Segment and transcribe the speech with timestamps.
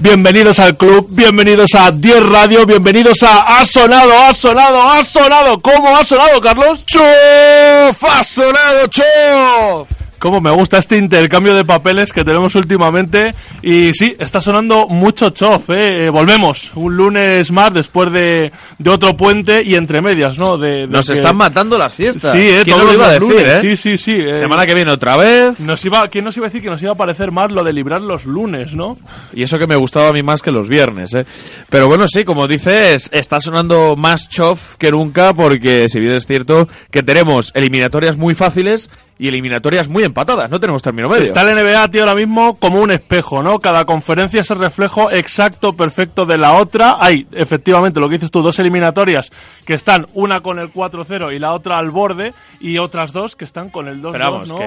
[0.00, 5.60] Bienvenidos al club, bienvenidos a 10 Radio, bienvenidos a Ha sonado, ha sonado, ha sonado.
[5.60, 6.86] ¿Cómo ha sonado, Carlos?
[6.86, 8.04] ¡Chof!
[8.04, 9.88] ¡Ha sonado!
[10.18, 13.34] Cómo me gusta este intercambio de papeles que tenemos últimamente.
[13.62, 16.06] Y sí, está sonando mucho chof, ¿eh?
[16.06, 20.58] Eh, Volvemos, un lunes más después de, de otro puente y entre medias, ¿no?
[20.58, 22.32] De, de Nos que- están matando las fiestas.
[22.32, 22.60] Sí, ¿eh?
[22.64, 23.46] ¿Quién todos nos lo iba a decir, lunes.
[23.46, 23.60] eh?
[23.60, 24.16] Sí, sí, sí.
[24.20, 25.60] eh, Semana que viene otra vez.
[25.60, 27.72] Nos iba, ¿Quién nos iba a decir que nos iba a parecer más lo de
[27.72, 28.98] librar los lunes, no?
[29.32, 31.26] Y eso que me gustaba a mí más que los viernes, ¿eh?
[31.70, 36.26] Pero bueno, sí, como dices, está sonando más chof que nunca porque si bien es
[36.26, 41.24] cierto que tenemos eliminatorias muy fáciles y eliminatorias muy empatadas, no tenemos término medio.
[41.24, 43.58] Está el NBA, tío, ahora mismo como un espejo, ¿no?
[43.58, 46.96] Cada conferencia es el reflejo exacto, perfecto de la otra.
[47.00, 49.30] Hay, efectivamente, lo que dices tú, dos eliminatorias
[49.66, 53.44] que están una con el 4-0 y la otra al borde, y otras dos que
[53.44, 54.58] están con el 2-2, Pero vamos, ¿no?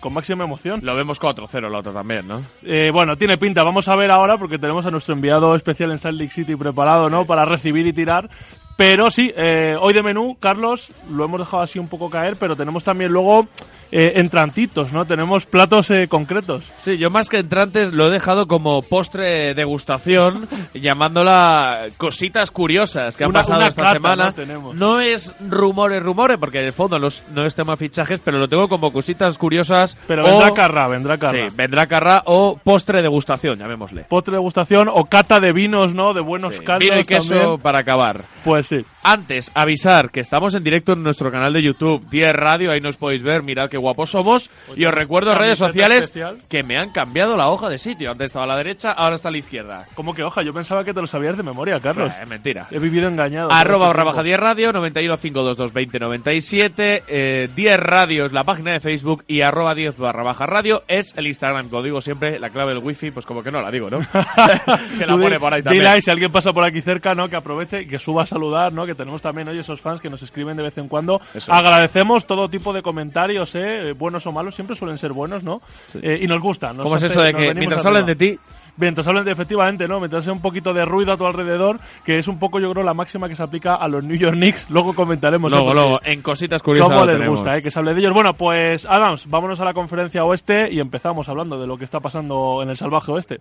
[0.00, 0.80] con máxima emoción.
[0.82, 2.42] Lo vemos 4-0 la otra también, ¿no?
[2.62, 3.64] Eh, bueno, tiene pinta.
[3.64, 7.10] Vamos a ver ahora, porque tenemos a nuestro enviado especial en Salt Lake City preparado,
[7.10, 7.24] ¿no?
[7.24, 8.30] Para recibir y tirar.
[8.76, 12.54] Pero sí, eh, hoy de menú, Carlos, lo hemos dejado así un poco caer, pero
[12.56, 13.46] tenemos también luego
[13.90, 15.06] eh, entrantitos, ¿no?
[15.06, 16.64] Tenemos platos eh, concretos.
[16.76, 23.24] Sí, yo más que entrantes lo he dejado como postre degustación, llamándola cositas curiosas que
[23.24, 24.34] han Una- pasado una esta semana.
[24.74, 25.00] ¿no?
[25.00, 28.48] Es rumores, rumores, porque en el fondo no es, no es tema fichajes, pero lo
[28.48, 29.96] tengo como cositas curiosas.
[30.06, 31.48] Pero o- vendrá carra, vendrá carra.
[31.48, 34.02] Sí, vendrá carra o postre degustación, llamémosle.
[34.04, 36.12] Postre degustación o cata de vinos, ¿no?
[36.12, 37.60] De buenos Sí, caldos Vino y queso también.
[37.60, 38.24] para acabar.
[38.44, 38.84] Pues sí.
[39.08, 42.96] Antes, avisar que estamos en directo en nuestro canal de YouTube, 10 Radio, ahí nos
[42.96, 44.50] podéis ver, mirad qué guapos somos.
[44.74, 46.38] y os recuerdo redes sociales especial.
[46.48, 48.10] que me han cambiado la hoja de sitio.
[48.10, 49.86] Antes estaba a la derecha, ahora está a la izquierda.
[49.94, 50.42] ¿Cómo que hoja?
[50.42, 52.14] Yo pensaba que te lo sabías de memoria, Carlos.
[52.20, 52.66] Eh, mentira.
[52.72, 53.52] He vivido engañado.
[53.52, 54.26] Arroba todo barra este baja tiempo.
[54.26, 59.42] 10 radio, 91 522 20 97, eh, 10 radio es la página de Facebook y
[59.42, 61.68] arroba 10 barra baja radio es el Instagram.
[61.68, 64.00] Como digo siempre, la clave del wifi, pues como que no la digo, ¿no?
[64.98, 65.86] que la pone por ahí dile también.
[65.86, 67.28] ahí si alguien pasa por aquí cerca, ¿no?
[67.28, 68.84] Que aproveche y que suba a saludar, ¿no?
[68.84, 71.20] Que tenemos también hoy esos fans que nos escriben de vez en cuando.
[71.34, 71.48] Eso es.
[71.48, 73.92] Agradecemos todo tipo de comentarios, ¿eh?
[73.92, 75.60] Buenos o malos, siempre suelen ser buenos, ¿no?
[76.02, 76.72] Eh, y nos gusta.
[76.72, 78.38] nos ¿Cómo es eso de que mientras hablen de ti,
[78.78, 79.98] Mientras hablen de, efectivamente, ¿no?
[80.00, 82.84] Mientras hay un poquito de ruido a tu alrededor, que es un poco, yo creo,
[82.84, 84.68] la máxima que se aplica a los New York Knicks.
[84.70, 85.52] Luego comentaremos.
[85.52, 85.56] ¿eh?
[85.56, 87.38] luego, luego, en cositas curiosas Cómo les tenemos.
[87.38, 87.62] gusta, ¿eh?
[87.62, 88.12] Que se hable de ellos.
[88.12, 92.00] Bueno, pues, Adams, vámonos a la conferencia oeste y empezamos hablando de lo que está
[92.00, 93.40] pasando en el salvaje oeste.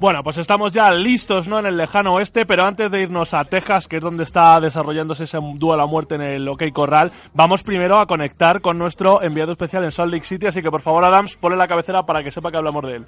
[0.00, 1.58] Bueno, pues estamos ya listos, ¿no?
[1.58, 5.24] En el lejano oeste, pero antes de irnos a Texas, que es donde está desarrollándose
[5.24, 9.52] ese dúo a muerte en el OK Corral, vamos primero a conectar con nuestro enviado
[9.52, 12.30] especial en Salt Lake City, así que por favor, Adams, ponle la cabecera para que
[12.30, 13.06] sepa que hablamos de él.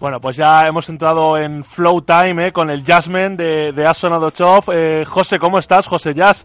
[0.00, 3.98] Bueno, pues ya hemos entrado en Flow Time eh, con el Jasmine de, de Has
[3.98, 4.68] Sonado Chof.
[4.72, 6.44] Eh, José, ¿cómo estás, José Jazz?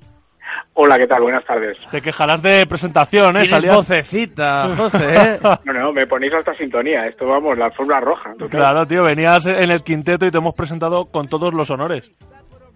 [0.73, 1.21] Hola, ¿qué tal?
[1.21, 1.77] Buenas tardes.
[1.91, 3.47] Te quejarás de presentación, ¿eh?
[3.47, 5.39] Salías- vocecita, José, ¿eh?
[5.65, 7.05] No, no, me ponéis hasta sintonía.
[7.07, 8.31] Esto, vamos, la alfombra roja.
[8.33, 8.49] total.
[8.49, 12.11] Claro, tío, venías en el quinteto y te hemos presentado con todos los honores.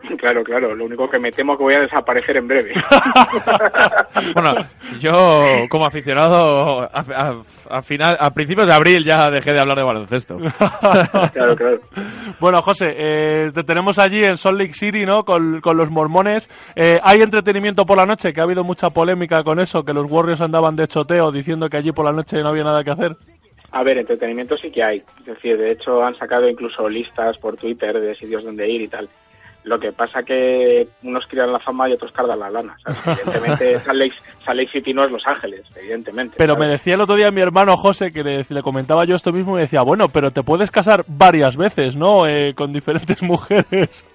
[0.18, 0.76] Claro, claro.
[0.76, 2.74] Lo único que me temo que voy a desaparecer en breve.
[4.34, 4.56] Bueno,
[5.00, 9.78] yo como aficionado a, a- a final, a principios de abril ya dejé de hablar
[9.78, 10.38] de baloncesto.
[11.34, 11.80] claro, claro.
[12.40, 15.24] Bueno, José, eh, te tenemos allí en Salt Lake City, ¿no?
[15.26, 16.50] Con, con los mormones.
[16.76, 18.34] Eh, ¿Hay entretenimiento por la noche?
[18.34, 21.78] Que ha habido mucha polémica con eso, que los Warriors andaban de choteo diciendo que
[21.78, 23.16] allí por la noche no había nada que hacer.
[23.72, 25.02] A ver, entretenimiento sí que hay.
[25.22, 28.88] Es decir, de hecho han sacado incluso listas por Twitter de sitios donde ir y
[28.88, 29.10] tal.
[29.64, 32.76] Lo que pasa que unos crian la fama y otros cargan la lana.
[32.84, 33.00] ¿sabes?
[33.26, 34.16] Evidentemente, Salt Lake,
[34.46, 36.36] Salt Lake City no es Los Ángeles, evidentemente.
[36.38, 39.32] Pero me decía el otro día mi hermano José, que le, le comentaba yo esto
[39.32, 42.28] mismo, y me decía, bueno, pero te puedes casar varias veces, ¿no?
[42.28, 44.06] Eh, con diferentes mujeres.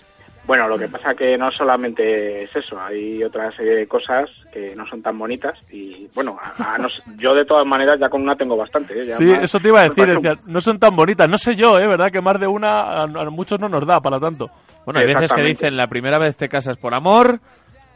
[0.46, 4.86] Bueno, lo que pasa que no solamente es eso, hay otras eh, cosas que no
[4.86, 8.34] son tan bonitas y bueno, a- a nos- yo de todas maneras ya con una
[8.34, 8.98] tengo bastante.
[8.98, 9.06] ¿eh?
[9.08, 11.28] Ya Sí, más- eso te iba a decir, decía, no son tan bonitas.
[11.28, 11.86] No sé yo, ¿eh?
[11.86, 12.10] ¿Verdad?
[12.10, 14.50] Que más de una a, a muchos no nos da para tanto.
[14.88, 17.40] Bueno, hay veces que dicen la primera vez te casas por amor,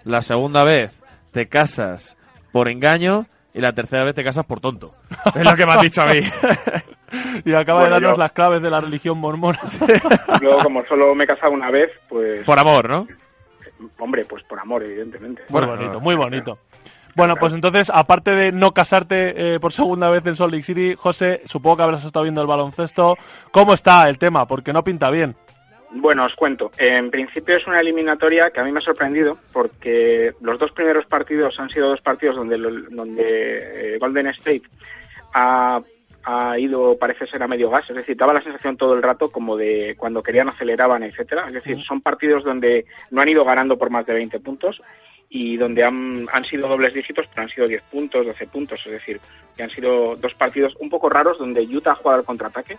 [0.04, 0.92] la segunda vez
[1.30, 2.18] te casas
[2.52, 3.24] por engaño
[3.54, 4.94] y la tercera vez te casas por tonto.
[5.34, 6.20] Es lo que me has dicho a mí.
[7.46, 9.58] Y acaba Bueno, de darnos yo- las claves de la religión mormona.
[10.42, 13.06] Luego, como solo me he casado una vez, pues, Por amor, ¿no?
[13.98, 15.42] hombre, pues por amor, evidentemente.
[15.48, 16.58] Muy Bueno, bonito, muy bonito.
[17.14, 20.94] Bueno, pues entonces, aparte de no casarte eh, por segunda vez en Salt Lake City,
[20.96, 23.16] José, supongo que habrás estado viendo el baloncesto.
[23.50, 24.46] ¿Cómo está el tema?
[24.46, 25.36] Porque no pinta bien.
[25.94, 26.72] Bueno, os cuento.
[26.78, 31.04] En principio es una eliminatoria que a mí me ha sorprendido porque los dos primeros
[31.06, 32.56] partidos han sido dos partidos donde,
[32.90, 34.62] donde eh, Golden State
[35.34, 35.80] ha,
[36.24, 37.84] ha ido, parece ser, a medio gas.
[37.90, 41.46] Es decir, daba la sensación todo el rato como de cuando querían aceleraban, etcétera.
[41.48, 44.80] Es decir, son partidos donde no han ido ganando por más de 20 puntos
[45.28, 48.80] y donde han, han sido dobles dígitos, pero han sido 10 puntos, 12 puntos.
[48.86, 49.20] Es decir,
[49.54, 52.78] que han sido dos partidos un poco raros donde Utah ha jugado al contraataque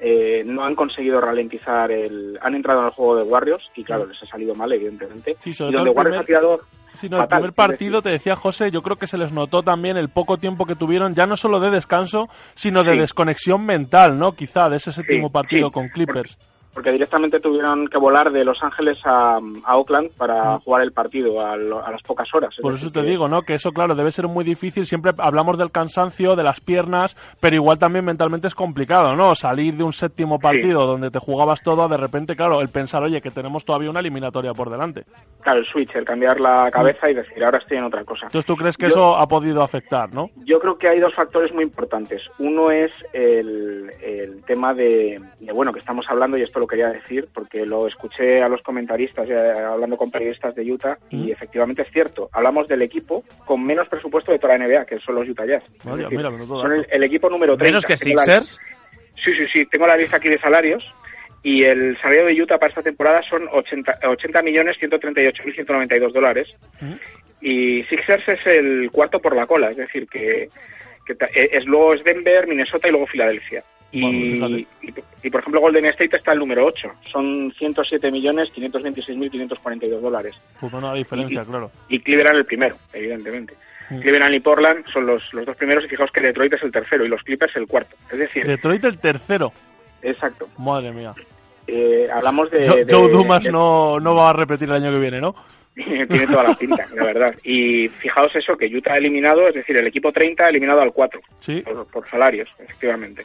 [0.00, 2.38] eh, no han conseguido ralentizar el...
[2.42, 5.36] Han entrado en el juego de Warriors y claro, les ha salido mal, evidentemente.
[5.38, 6.60] Sí, sobre y todo donde el Warriors primer- ha tirado...
[6.94, 9.96] Sí, no, el primer partido, te decía José, yo creo que se les notó también
[9.96, 12.98] el poco tiempo que tuvieron, ya no solo de descanso, sino de Sí.
[12.98, 14.32] desconexión mental, ¿no?
[14.32, 16.36] Quizá de ese séptimo Sí, partido con Clippers.
[16.36, 21.44] Porque directamente tuvieron que volar de Los Ángeles a, a Oakland para jugar el partido
[21.44, 22.54] a, lo- a las pocas horas.
[22.60, 23.42] Por eso te que- digo, ¿no?
[23.42, 24.86] Que eso, claro, debe ser muy difícil.
[24.86, 29.34] Siempre hablamos del cansancio, de las piernas, pero igual también mentalmente es complicado, ¿no?
[29.34, 33.20] Salir de un séptimo partido donde te jugabas todo, de repente, claro, el pensar, oye,
[33.20, 35.04] que tenemos todavía una eliminatoria por delante.
[35.40, 38.26] Claro, el switch, el cambiar la cabeza y decir, ahora estoy en otra cosa.
[38.26, 40.30] Entonces, ¿tú crees que Yo- eso ha podido afectar, no?
[40.44, 42.22] Yo creo que hay dos factores muy importantes.
[42.38, 46.90] Uno es el, el tema de, de, bueno, que estamos hablando, y esto lo quería
[46.90, 51.82] decir, porque lo escuché a los comentaristas, eh, hablando con periodistas de Utah, y efectivamente
[51.82, 52.28] es cierto.
[52.32, 55.64] Hablamos del equipo con menos presupuesto de toda la NBA, que son los Utah Jazz.
[56.04, 56.30] Decir, mira,
[56.62, 57.64] son el, el equipo número 30.
[57.70, 58.60] Menos que la- Sixers.
[59.24, 59.66] Sí, sí, sí.
[59.66, 60.84] Tengo la lista aquí de salarios.
[61.42, 66.12] Y el salario de Utah para esta temporada son 80, 80 millones 138 mil 192
[66.12, 66.48] dólares.
[67.40, 70.48] Y Sixers es el cuarto por la cola, es decir, que,
[71.06, 73.62] que eh, es luego es Denver, Minnesota y luego Filadelfia.
[73.92, 74.66] Bueno, Y, fíjate.
[74.82, 79.30] y, y, por ejemplo Golden State está el número 8, son 107 millones 526 mil
[79.30, 80.34] 542 dólares.
[80.60, 81.70] Pues una diferencia, Y- claro.
[81.88, 83.54] Y Cleveland el primero, evidentemente.
[83.90, 84.00] Mm.
[84.00, 87.04] Cleveland y Portland son los, los dos primeros y fijaos que Detroit es el tercero
[87.04, 87.96] y los Clippers el cuarto.
[88.12, 89.52] Es decir, Detroit el tercero.
[90.02, 90.48] exacto.
[90.58, 91.14] Madre mía.
[91.66, 92.66] Eh, hablamos de...
[92.68, 95.34] Joe, de- Joe Dumas de- no, no va a repetir el año que viene, ¿no?
[95.74, 97.34] Tiene toda la pinta, la verdad.
[97.44, 100.92] Y fijaos eso, que Utah ha eliminado, es decir, el equipo 30 ha eliminado al
[100.92, 101.60] 4 Sí.
[101.62, 103.24] por, por salarios, efectivamente.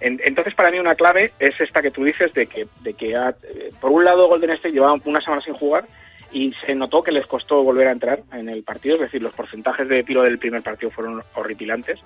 [0.00, 3.14] En- entonces, para mí una clave es esta que tú dices de que, de que
[3.16, 5.84] ha- eh, por un lado Golden State llevaba una semana sin jugar
[6.32, 9.34] y se notó que les costó volver a entrar en el partido, es decir, los
[9.34, 11.98] porcentajes de tiro del primer partido fueron horripilantes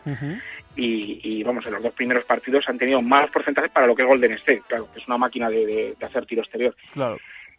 [0.76, 4.02] y, y, vamos, en los dos primeros partidos han tenido malos porcentajes para lo que
[4.02, 6.74] es Golden State, claro, que es una máquina de, de- de hacer tiro exterior.
[6.92, 7.18] Claro.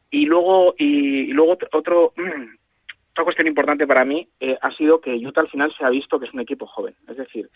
[0.09, 2.13] Y luego, y, y luego ot- otro,
[3.11, 6.19] otra cuestión importante para mí eh, ha sido que Utah al final se ha visto
[6.19, 6.95] que es un equipo joven.
[7.07, 7.47] Es decir,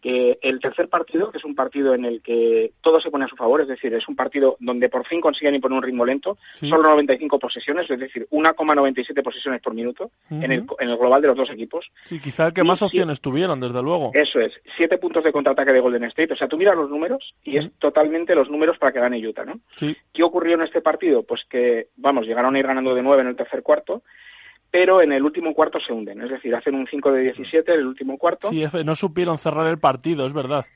[0.00, 3.28] que el tercer partido, que es un partido en el que todo se pone a
[3.28, 6.36] su favor, es decir, es un partido donde por fin consiguen imponer un ritmo lento,
[6.52, 6.68] Sí.
[6.68, 11.28] solo 95 posesiones, es decir, 1,97 posesiones por minuto en, el, en el global de
[11.28, 11.86] los dos equipos.
[12.04, 14.10] Sí, quizá el que Y más opciones tuvieron, desde luego.
[14.14, 16.32] Eso es, siete puntos de contraataque de Golden State.
[16.32, 19.44] O sea, tú miras los números y es totalmente los números para que gane Utah,
[19.44, 19.60] ¿no?
[19.76, 19.96] Sí.
[20.12, 21.22] ¿Qué ocurrió en este partido?
[21.24, 24.02] Pues que, vamos, llegaron a ir ganando de 9 en el tercer cuarto,
[24.70, 26.20] pero en el último cuarto se hunden.
[26.22, 28.48] Es decir, hacen un 5 de 17 en el último cuarto.
[28.48, 30.66] Sí, no supieron cerrar el partido, es verdad.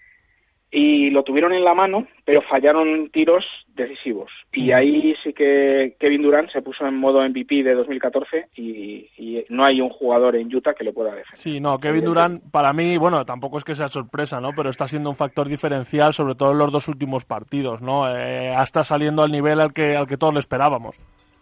[0.73, 3.45] y lo tuvieron en la mano, pero fallaron tiros
[3.75, 4.31] decisivos.
[4.53, 9.45] Y ahí sí que Kevin Durant se puso en modo MVP de 2014 y, y
[9.49, 11.37] no hay un jugador en Utah que le pueda defender.
[11.39, 14.51] Sí, no, Kevin Durant para mí, bueno, tampoco es que sea sorpresa, ¿no?
[14.55, 18.09] Pero está siendo un factor diferencial, sobre todo en los dos últimos partidos, ¿no?
[18.09, 20.97] Eh, hasta saliendo al nivel al que, al que todos le esperábamos.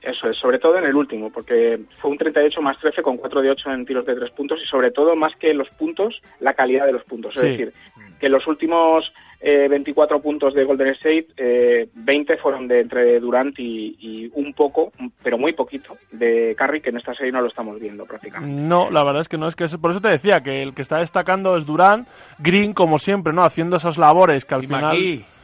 [0.08, 3.42] Eso es, sobre todo en el último, porque fue un 38 más 13 con 4
[3.42, 6.54] de 8 en tiros de 3 puntos y sobre todo más que los puntos, la
[6.54, 7.34] calidad de los puntos.
[7.36, 7.48] Es Sí.
[7.48, 7.72] decir,
[8.18, 13.56] que los últimos eh, 24 puntos de Golden State, eh, 20 fueron de entre Durant
[13.58, 17.46] y, y un poco, pero muy poquito, de Curry, que en esta serie no lo
[17.46, 18.60] estamos viendo prácticamente.
[18.62, 20.74] No, la verdad es que no, es que es- por eso te decía que el
[20.74, 22.08] que está destacando es Durant,
[22.40, 23.44] Green como siempre, ¿no?
[23.44, 24.96] Haciendo esas labores que al final...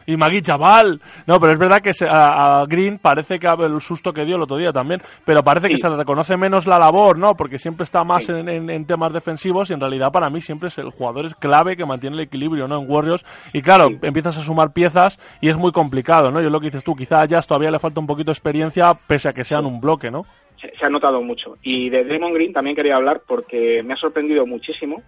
[0.07, 1.01] Y Magui, chaval.
[1.27, 4.37] No, pero es verdad que se- a, a Green parece que el susto que dio
[4.37, 7.35] el otro día también, pero parece que se le reconoce menos la labor, ¿no?
[7.37, 10.69] Porque siempre está más en, en- en temas defensivos y en realidad para mí siempre
[10.69, 12.81] es el jugador es clave que mantiene el equilibrio, ¿no?
[12.83, 13.25] En Warriors.
[13.53, 16.41] Y claro, empiezas a sumar piezas y es muy complicado, ¿no?
[16.43, 18.93] Yo lo que dices tú, quizá a Jazz todavía le falta un poquito de experiencia
[18.95, 20.25] pese a que sean un bloque, ¿no?
[20.61, 21.57] se, se ha notado mucho.
[21.63, 25.03] Y de Draymond Green también quería hablar porque me ha sorprendido muchísimo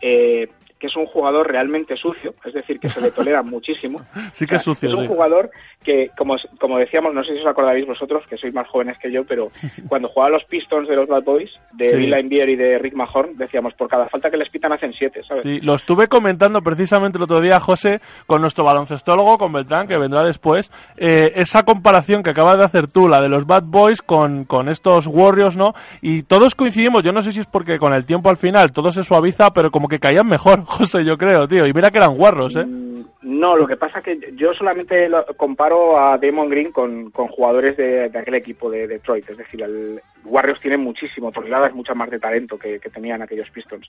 [0.00, 4.00] eh, que es un jugador realmente sucio, es decir, que se le tolera muchísimo.
[4.32, 5.08] Sí que es sucio, Es un sí.
[5.08, 5.50] jugador
[5.82, 9.10] que, como, como decíamos, no sé si os acordáis vosotros, que sois más jóvenes que
[9.10, 9.48] yo, pero
[9.88, 12.06] cuando jugaba los Pistons de los Bad Boys, de Sí.
[12.06, 15.42] Laimbeer y de Rick Mahorn, decíamos, por cada falta que les pitan hacen siete, ¿sabes?
[15.42, 19.96] Sí, lo estuve comentando precisamente el otro día, José, con nuestro baloncestólogo, con Beltrán, que
[19.96, 20.70] vendrá después.
[20.96, 24.68] eh, esa comparación que acabas de hacer tú, la de los Bad Boys con, con
[24.68, 25.74] estos Warriors, ¿no?
[26.02, 28.92] Y todos coincidimos, yo no sé si es porque con el tiempo al final todo
[28.92, 31.66] se suaviza, pero como que caían mejor, José, yo creo, tío.
[31.66, 32.64] Y mira que eran guarros, ¿eh?
[33.22, 37.76] No, lo que pasa que yo solamente lo- comparo a Damon Green con, con jugadores
[37.76, 39.28] de, de aquel equipo de Detroit.
[39.28, 43.50] Es decir, el Warriors tiene muchísimo toneladas, mucha más de talento que, que tenían aquellos
[43.50, 43.88] Pistons.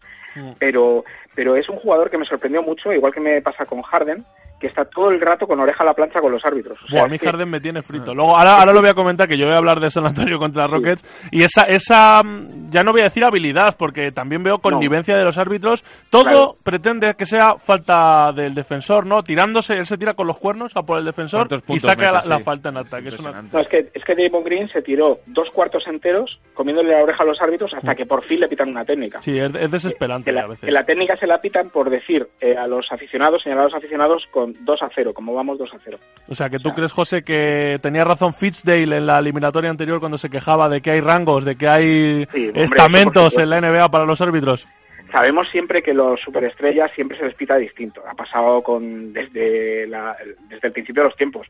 [0.57, 1.03] Pero,
[1.35, 4.25] pero es un jugador que me sorprendió mucho, igual que me pasa con Harden,
[4.59, 6.77] que está todo el rato con oreja a la plancha con los árbitros.
[6.83, 8.13] O sea, Buah, a mí que- Harden me tiene frito.
[8.13, 10.37] Luego, ahora, ahora lo voy a comentar, que yo voy a hablar de San Antonio
[10.37, 11.01] contra Rockets.
[11.31, 15.23] Y esa, esa, mm, ya no voy a decir habilidad, porque también veo connivencia de
[15.23, 15.85] los árbitros.
[16.09, 16.57] Todo Claro.
[16.61, 19.23] pretende que sea falta del defensor, ¿no?
[19.23, 22.39] Tirándose, él se tira con los cuernos a por el defensor ¿Cuántos y saca la,
[22.39, 23.07] falta en ataque.
[23.07, 23.55] Es una- Impresionante.
[23.55, 27.23] No, es que, es que Damon Green se tiró dos cuartos enteros comiéndole la oreja
[27.23, 29.21] a los árbitros hasta que por fin le pitan una técnica.
[29.21, 30.65] Sí, es, es desesperante que la, a veces.
[30.65, 33.75] que la técnica se la pitan por decir eh, a los aficionados, señalar a los
[33.75, 35.97] aficionados con 2 a 0, como vamos 2 a 0.
[36.27, 40.17] O sea, que tú crees, José, que tenía razón Fitzdale en la eliminatoria anterior cuando
[40.17, 43.89] se quejaba de que hay rangos, de que hay Sí, hombre, estamentos en la NBA
[43.89, 44.67] para los árbitros.
[45.11, 48.03] Sabemos siempre que los superestrellas siempre se les pita distinto.
[48.07, 50.15] Ha pasado con desde, la-
[50.49, 51.47] desde el principio de los tiempos.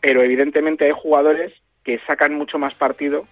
[0.00, 1.52] Pero evidentemente hay jugadores
[1.84, 3.24] que sacan mucho más partido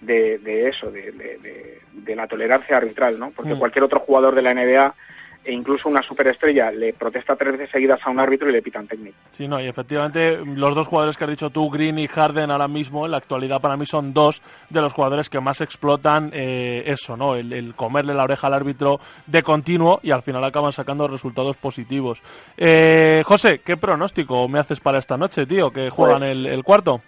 [0.00, 3.30] de, de eso, de, de- de- de la tolerancia arbitral, ¿no?
[3.30, 3.58] Porque Mm.
[3.58, 4.94] cualquier otro jugador de la NBA
[5.42, 8.86] e incluso una superestrella le protesta tres veces seguidas a un árbitro y le pitan
[8.86, 9.16] técnico.
[9.30, 12.68] Sí, no, y efectivamente los dos jugadores que has dicho tú, Green y Harden, ahora
[12.68, 16.82] mismo en la actualidad para mí son dos de los jugadores que más explotan eh,
[16.86, 17.36] eso, ¿no?
[17.36, 21.56] El, el comerle la oreja al árbitro de continuo y al final acaban sacando resultados
[21.56, 22.22] positivos.
[22.58, 25.70] Eh, José, ¿qué pronóstico me haces para esta noche, tío?
[25.70, 27.00] Que juegan Pues- el, el cuarto.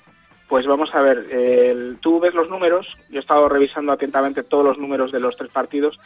[0.52, 4.76] Pues vamos a ver, tú ves los números, yo he estado revisando atentamente todos los
[4.76, 5.98] números de los tres partidos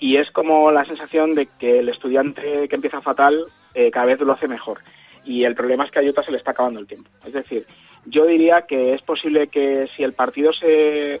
[0.00, 3.44] y es como la sensación de que el estudiante que empieza fatal
[3.74, 4.80] eh, cada vez lo hace mejor.
[5.24, 7.10] Y el problema es que a Utah se le está acabando el tiempo.
[7.24, 7.64] Es decir,
[8.06, 11.20] yo diría que es posible que si el partido se,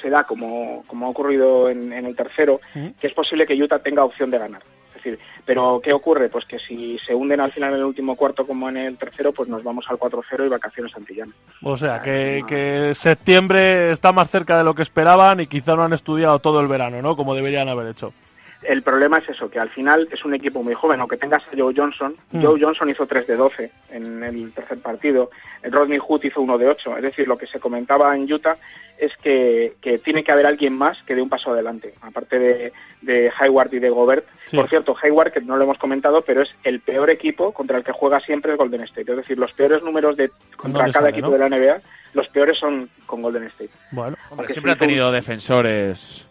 [0.00, 2.62] se da como, como ha ocurrido en, en el tercero,
[2.98, 4.62] que es posible que Utah tenga opción de ganar.
[5.02, 6.28] Decir, pero ¿qué ocurre?
[6.28, 9.32] Pues que si se hunden al final en el último cuarto como en el tercero,
[9.32, 11.34] pues nos vamos al 4-0 y vacaciones antillanas.
[11.62, 15.82] O sea, que, que septiembre está más cerca de lo que esperaban y quizá no
[15.82, 17.16] han estudiado todo el verano, ¿no?
[17.16, 18.12] Como deberían haber hecho.
[18.62, 21.56] El problema es eso, que al final es un equipo muy joven, aunque tengas a
[21.56, 22.16] Joe Johnson.
[22.30, 22.44] Mm.
[22.44, 25.30] Joe Johnson hizo 3 de 12 en el tercer partido,
[25.64, 26.96] Rodney Hood hizo 1 de 8.
[26.96, 28.56] Es decir, lo que se comentaba en Utah
[28.98, 32.72] es que, que tiene que haber alguien más que dé un paso adelante, aparte de,
[33.00, 34.26] de Hayward y de Gobert.
[34.46, 34.56] Sí.
[34.56, 37.84] Por cierto, Hayward, que no lo hemos comentado, pero es el peor equipo contra el
[37.84, 39.10] que juega siempre el Golden State.
[39.10, 41.32] Es decir, los peores números de contra cada sale, equipo no?
[41.32, 41.80] de la NBA,
[42.14, 43.70] los peores son con Golden State.
[43.90, 46.24] Bueno, Hombre, siempre sí ha tenido defensores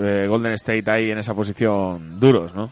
[0.00, 2.70] eh, Golden State ahí en esa posición duros, ¿no?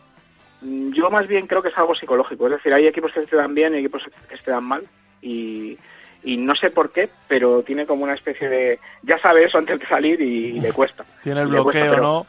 [0.63, 3.27] Mm, Yo más bien creo que es algo psicológico, es decir, hay equipos que se
[3.27, 4.83] te dan bien y equipos que se te dan mal
[5.23, 5.77] y,
[6.23, 8.79] y no sé por qué, pero tiene como una especie de...
[9.03, 11.05] ya sabe eso antes de salir y, le cuesta.
[11.23, 12.27] tiene el cuesta, bloqueo, pero- ¿no?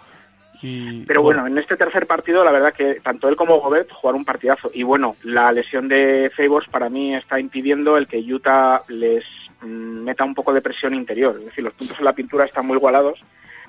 [0.61, 4.21] Y, Pero bueno, en este tercer partido la verdad que tanto él como Gobert jugaron
[4.21, 8.81] un partidazo y bueno, la lesión de Favors para mí está impidiendo el que Utah
[8.87, 9.23] les
[9.61, 9.67] mm,
[10.03, 12.77] meta un poco de presión interior, es decir, los puntos en la pintura están muy
[12.77, 13.19] igualados,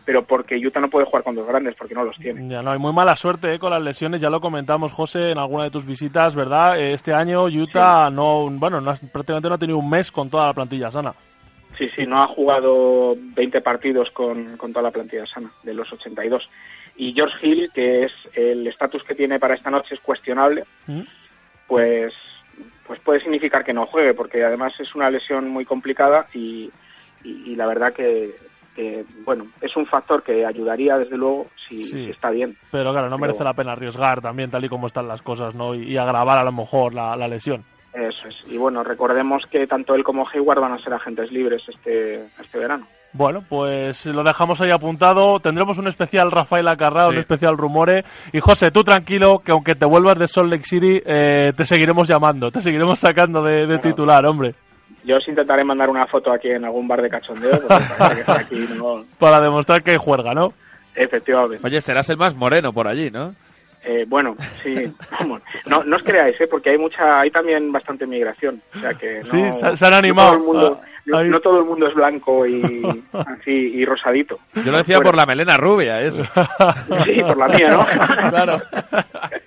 [0.06, 2.48] pero porque Utah no puede jugar con dos grandes, porque no los tiene.
[2.48, 5.38] Ya no, hay muy mala suerte eh, con las lesiones, ya lo comentamos, José, en
[5.38, 6.78] alguna de tus visitas, ¿verdad?
[6.80, 10.46] Eh, Este año Utah no, bueno, no, prácticamente no ha tenido un mes con toda
[10.46, 11.12] la plantilla sana.
[11.76, 15.92] Sí, sí, no ha jugado 20 partidos con, con toda la plantilla sana, de los
[15.92, 16.48] 82.
[16.96, 21.00] Y George Hill, que es el estatus que tiene para esta noche es cuestionable, ¿Mm?
[21.66, 22.14] pues
[22.86, 26.70] pues puede significar que no juegue, porque además es una lesión muy complicada y,
[27.24, 28.36] y- y la verdad que,
[28.76, 32.04] que, bueno, es un factor que ayudaría desde luego si, Sí.
[32.04, 32.56] si está bien.
[32.70, 35.54] Pero claro, no Pero- merece la pena arriesgar también, tal y como están las cosas,
[35.56, 35.74] ¿no?
[35.74, 37.64] Y, y agravar a lo mejor la, la lesión.
[37.94, 38.36] Eso es.
[38.52, 42.58] Y bueno, recordemos que tanto él como Hayward van a ser agentes libres este, este
[42.58, 42.86] verano.
[43.14, 45.40] Bueno, pues lo dejamos ahí apuntado.
[45.40, 47.14] Tendremos un especial Rafael Acarrao, Sí.
[47.14, 48.04] un especial Rumore.
[48.34, 52.06] Y José, tú tranquilo, que aunque te vuelvas de Salt Lake City, eh, te seguiremos
[52.06, 53.80] llamando, te seguiremos sacando de, de Bueno.
[53.80, 54.54] titular, hombre.
[55.04, 58.20] Yo os intentaré mandar una foto aquí en algún bar de cachondeo, porque parece que
[58.20, 59.04] está aquí, ¿no?
[59.18, 60.52] Para demostrar que juerga, ¿no?
[60.94, 61.64] Efectivamente.
[61.66, 63.34] Oye, serás el más moreno por allí, ¿no?
[63.84, 65.42] Eh, bueno, sí, vamos.
[65.66, 66.48] No, no os creáis, ¿eh?
[66.48, 68.60] porque hay mucha, hay también bastante migración.
[68.74, 70.28] O sea que no, Sí, se- se han no animado.
[70.30, 70.80] todo el mundo,
[71.14, 74.40] Ah, no, todo el mundo es blanco y así y rosadito.
[74.56, 76.24] Yo lo decía Bueno, por la melena rubia, eso.
[77.04, 77.86] Sí, por la mía, ¿no?
[78.30, 78.60] Claro.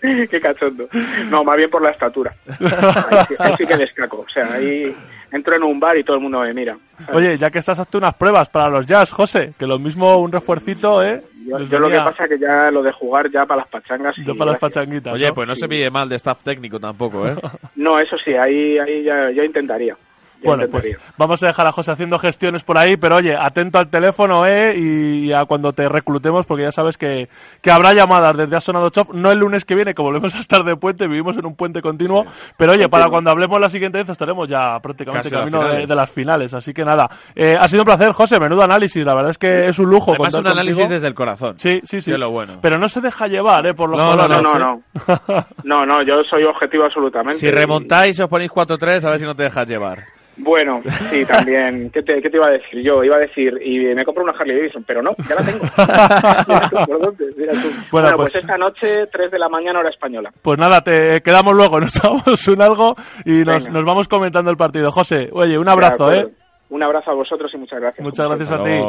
[0.01, 0.87] Qué cachondo.
[1.29, 2.33] No, más bien por la estatura.
[2.47, 4.19] Ahí, sí- ahí sí que destaco.
[4.25, 4.95] O sea, ahí
[5.31, 6.77] entro en un bar y todo el mundo me mira.
[7.13, 10.31] Oye, ya que estás, hazte unas pruebas para los jazz, José, que lo mismo un
[10.31, 11.21] refuercito, ¿eh?
[11.45, 14.17] Yo, yo lo que pasa es que ya lo de jugar ya para las pachangas.
[14.17, 15.13] y yo para las pachanguitas.
[15.13, 15.33] Oye, ¿no?
[15.33, 17.35] pues no se pide mal de staff técnico tampoco, ¿eh?
[17.75, 19.95] No, eso sí, ahí, ahí ya, ya intentaría.
[20.43, 23.89] Bueno, pues vamos a dejar a José haciendo gestiones por ahí, pero oye, atento al
[23.89, 24.73] teléfono, ¿eh?
[24.77, 27.27] Y a cuando te reclutemos, porque ya sabes que,
[27.61, 30.39] que habrá llamadas desde Ha Sonado Chof, no el lunes que viene, que volvemos a
[30.39, 32.25] estar de puente, vivimos en un puente continuo,
[32.57, 35.95] pero oye, para cuando hablemos la siguiente vez estaremos ya prácticamente Casi las camino de,
[35.95, 37.09] las finales, así que nada.
[37.35, 40.11] Eh, ha sido un placer, José, menudo análisis, la verdad es que es un lujo.
[40.11, 40.93] Además, un análisis contigo.
[40.93, 41.55] desde el corazón.
[41.57, 42.11] Sí, sí, sí.
[42.11, 42.59] Lo bueno.
[42.61, 43.73] Pero no se deja llevar, ¿eh?
[43.73, 44.59] Por los No, no, colores, No, ¿eh?
[44.59, 45.45] no, no.
[45.63, 47.39] No, no, yo soy objetivo absolutamente.
[47.39, 50.03] Si remontáis y os ponéis 4-3, a ver si no te dejas llevar.
[50.39, 51.89] Bueno, sí, también.
[51.91, 53.03] ¿Qué te, ¿Qué te iba a decir yo?
[53.03, 55.63] Iba a decir, y me compro una Harley Davidson, pero no, ya la tengo.
[56.47, 57.25] Mira tú, ¿por dónde?
[57.37, 57.59] Mira tú.
[57.69, 58.43] Bueno, Bueno, pues- pues...
[58.43, 60.31] esta noche, 3 de la mañana, hora española.
[60.41, 64.57] Pues nada, te quedamos luego, nos damos un algo y nos, nos vamos comentando el
[64.57, 64.91] partido.
[64.91, 66.11] José, oye, un abrazo.
[66.13, 66.27] ¿eh?
[66.69, 68.03] Un abrazo a vosotros y muchas gracias.
[68.03, 68.79] Muchas gracias a ti.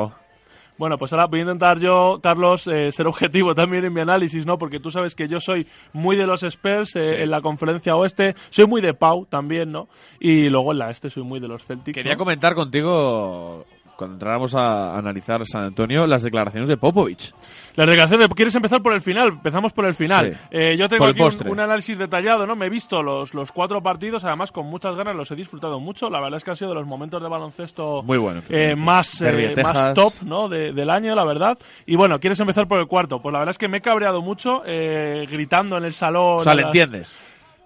[0.80, 4.46] Bueno, pues ahora voy a intentar yo, Carlos, eh, ser objetivo también en mi análisis,
[4.46, 4.56] ¿no?
[4.56, 7.14] Porque tú sabes que yo soy muy de los Spurs eh, Sí.
[7.18, 9.88] en la conferencia oeste, soy muy de Pau también, ¿no?
[10.18, 11.94] Y luego en la este soy muy de los Celtics.
[11.94, 12.18] Quería ¿no?
[12.20, 13.66] comentar contigo,
[14.00, 17.34] cuando entráramos a analizar San Antonio, las declaraciones de Popovich.
[17.76, 19.28] Las declaraciones, ¿quieres empezar por el final?
[19.28, 20.32] Empezamos por el final.
[20.32, 20.38] Sí.
[20.52, 22.56] Eh, yo tengo aquí un, análisis detallado, ¿no?
[22.56, 26.08] Me he visto los, los cuatro partidos, además con muchas ganas, los he disfrutado mucho.
[26.08, 28.40] La verdad es que han sido de los momentos de baloncesto Muy bueno.
[28.48, 30.48] eh, más, Derby eh, más top ¿no?
[30.48, 31.58] De- del año, la verdad.
[31.84, 33.20] Y bueno, ¿quieres empezar por el cuarto?
[33.20, 36.38] Pues la verdad es que me he cabreado mucho, eh, gritando en el salón.
[36.38, 37.18] O sea, a ¿le las- entiendes?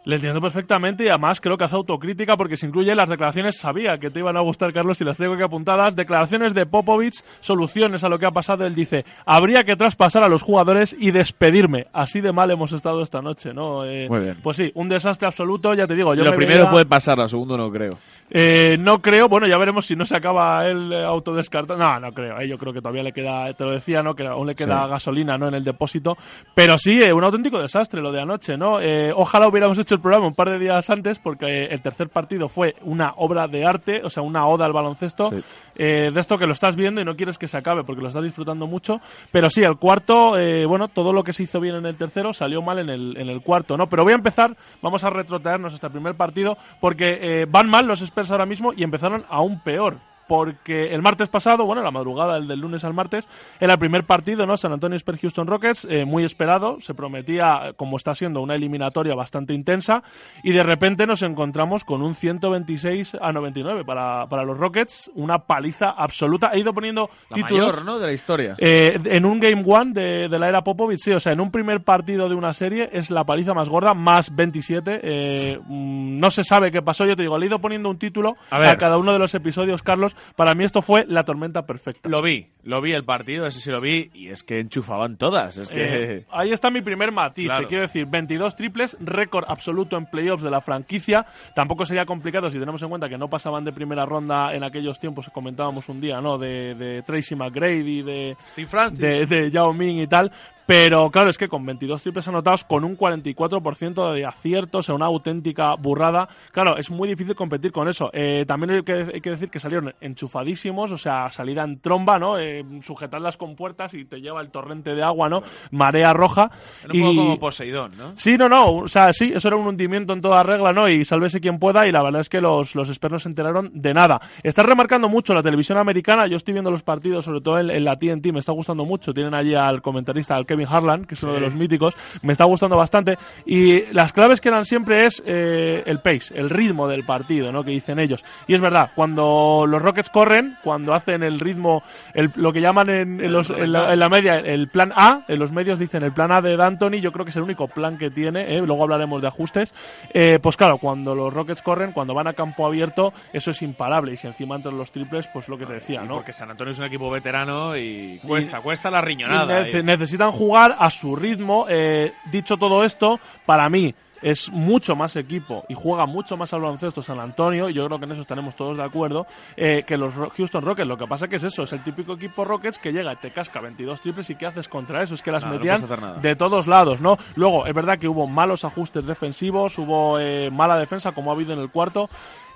[0.07, 3.97] Le entiendo perfectamente y además creo que hace autocrítica porque se incluye las declaraciones, sabía
[3.97, 5.97] que te iban a gustar, Carlos, y las tengo aquí apuntadas.
[5.97, 8.67] Declaraciones de Popovich, soluciones a lo que ha pasado.
[8.67, 11.85] Él dice, habría que traspasar a los jugadores y despedirme.
[11.95, 13.87] Así de mal hemos estado esta noche, ¿no?
[13.87, 14.37] Eh, Muy bien.
[14.43, 16.15] Pues sí, un desastre absoluto, ya te digo.
[16.15, 17.93] Yo lo me primero veía- puede pasar, lo segundo no creo.
[18.29, 21.79] eh, no creo, bueno, ya veremos si no se acaba el eh, autodescartado.
[21.79, 24.15] No, no creo, eh, yo creo que todavía le queda, te lo decía, ¿no?
[24.15, 24.91] Que aún le queda Sí.
[24.91, 25.49] gasolina, ¿no?
[25.49, 26.15] En el depósito.
[26.55, 28.81] Pero sí, eh, un auténtico desastre lo de anoche, ¿no?
[29.17, 32.49] Ojalá hubiéramos hecho el programa un par de días antes, porque eh, el tercer partido
[32.49, 35.37] fue una obra de arte, o sea, una oda al baloncesto, Sí.
[35.77, 38.09] eh, de esto que lo estás viendo y no quieres que se acabe, porque lo
[38.09, 39.01] estás disfrutando mucho.
[39.33, 42.33] Pero sí, el cuarto, eh, bueno, todo lo que se hizo bien en el tercero
[42.35, 43.89] salió mal en el, en el cuarto, ¿no?
[43.89, 47.87] Pero voy a empezar, vamos a retrotraernos hasta el primer partido, porque eh, van mal
[47.87, 49.97] los Spurs ahora mismo y empezaron aún peor.
[50.27, 53.29] Porque el martes pasado, bueno, la madrugada del, del lunes al martes,
[53.61, 54.57] era el primer partido, ¿no?
[54.57, 59.15] San Antonio Spurs Houston Rockets, eh, muy esperado, se prometía, como está siendo, una eliminatoria
[59.15, 60.03] bastante intensa,
[60.43, 65.39] y de repente nos encontramos con un 126 a 99 para, para los Rockets, una
[65.41, 66.51] paliza absoluta.
[66.53, 67.67] He ido poniendo La títulos.
[67.67, 67.99] mayor, ¿no?
[67.99, 68.55] De la historia.
[68.59, 71.51] Eh, en un Game One de, de la era Popovich, sí, o sea, en un
[71.51, 75.01] primer partido de una serie es la paliza más gorda, más 27.
[75.03, 77.99] eh, mm, no se sabe qué pasó, yo te digo, le he ido poniendo un
[77.99, 80.14] título A cada uno de los episodios, Carlos.
[80.37, 82.09] Para mí esto fue la tormenta perfecta.
[82.09, 85.57] Lo vi, lo vi el partido, ese sí lo vi, y es que enchufaban todas.
[85.57, 86.15] Es que.
[86.17, 87.47] Eh, ahí está mi primer matiz.
[87.47, 87.63] Claro.
[87.63, 91.27] Te quiero decir, 22 triples, récord absoluto en playoffs de la franquicia.
[91.55, 94.99] Tampoco sería complicado si tenemos en cuenta que no pasaban de primera ronda en aquellos
[94.99, 96.39] tiempos, comentábamos un día, ¿no?
[96.39, 98.99] De, de Tracy McGrady, de, Steve Francis.
[98.99, 100.31] de, de Yao Ming y tal.
[100.67, 105.75] Pero claro, es que con 22 triples anotados, con un 44% de aciertos, una auténtica
[105.75, 108.11] burrada, claro, es muy difícil competir con eso.
[108.13, 112.19] Eh, también hay que, hay que decir que salieron enchufadísimos, o sea, salida en tromba,
[112.19, 112.39] ¿no?
[112.39, 115.43] Eh, sujetar las compuertas y te lleva el torrente de agua, ¿no?
[115.71, 116.51] Marea roja.
[116.83, 118.13] Era un poco como Poseidón, ¿no?
[118.17, 120.89] Sí, no, no, o sea, sí, eso era un hundimiento en toda regla, ¿no?
[120.89, 123.93] Y sálvese quien pueda, y la verdad es que los, los expertos se enteraron de
[123.93, 124.21] nada.
[124.43, 127.85] Está remarcando mucho la televisión americana, yo estoy viendo los partidos, sobre todo en, en
[127.85, 129.13] la TNT, me está gustando mucho.
[129.13, 132.45] Tienen allí al comentarista, al Kevin Harlan, que es uno de los míticos, me está
[132.45, 133.19] gustando bastante.
[133.47, 137.65] Y las claves que dan siempre es eh, el pace, el ritmo del partido, ¿no?
[137.65, 138.25] Que dicen ellos.
[138.47, 141.83] Y es verdad, cuando los Rockets corren, cuando hacen el ritmo,
[142.15, 145.25] el- lo que llaman en, en los- en la, en la media el plan A,
[145.29, 147.69] en los medios dicen el plan A de D'Antoni, yo creo que es el único
[147.69, 148.61] plan que tiene, ¿eh?
[148.65, 149.75] luego hablaremos de ajustes.
[150.13, 154.13] Eh, pues claro, cuando los Rockets corren, cuando van a campo abierto, eso es imparable.
[154.13, 156.15] Y si encima entran los triples, pues lo que te decía, Y ¿no?
[156.17, 159.65] Porque San Antonio es un equipo veterano y cuesta, cuesta la riñonada.
[159.65, 161.67] Nece- y- necesitan jugar a su ritmo.
[161.69, 166.63] Eh, dicho todo esto, para mí es mucho más equipo y juega mucho más al
[166.63, 169.99] baloncesto San Antonio, y yo creo que en eso estaremos todos de acuerdo, eh, que
[169.99, 170.89] los Houston Rockets.
[170.89, 173.31] Lo que pasa que es eso, es el típico equipo Rockets que llega y te
[173.31, 175.15] casca 22 triples y ¿qué haces contra eso?
[175.15, 175.83] Es que las Nada, metían
[176.23, 177.19] de todos lados, ¿no?
[177.37, 181.53] Luego, es verdad que hubo malos ajustes defensivos, hubo eh, mala defensa como ha habido
[181.53, 182.09] en el cuarto.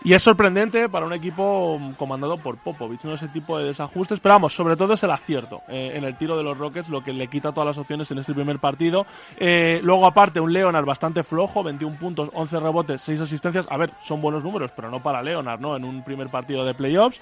[0.04, 3.14] Y es sorprendente para un equipo comandado por Popovich, ¿no?
[3.14, 4.20] Ese tipo de desajustes.
[4.20, 7.02] Pero vamos, sobre todo es el acierto eh, en el tiro de los Rockets, lo
[7.02, 9.06] que le quita todas las opciones en este primer partido.
[9.38, 13.66] Eh, luego, aparte, un Leonard bastante flojo, 21 puntos, 11 rebotes, 6 asistencias.
[13.70, 15.76] A ver, son buenos números, pero no para Leonard, ¿no?
[15.76, 17.20] En un primer partido de playoffs.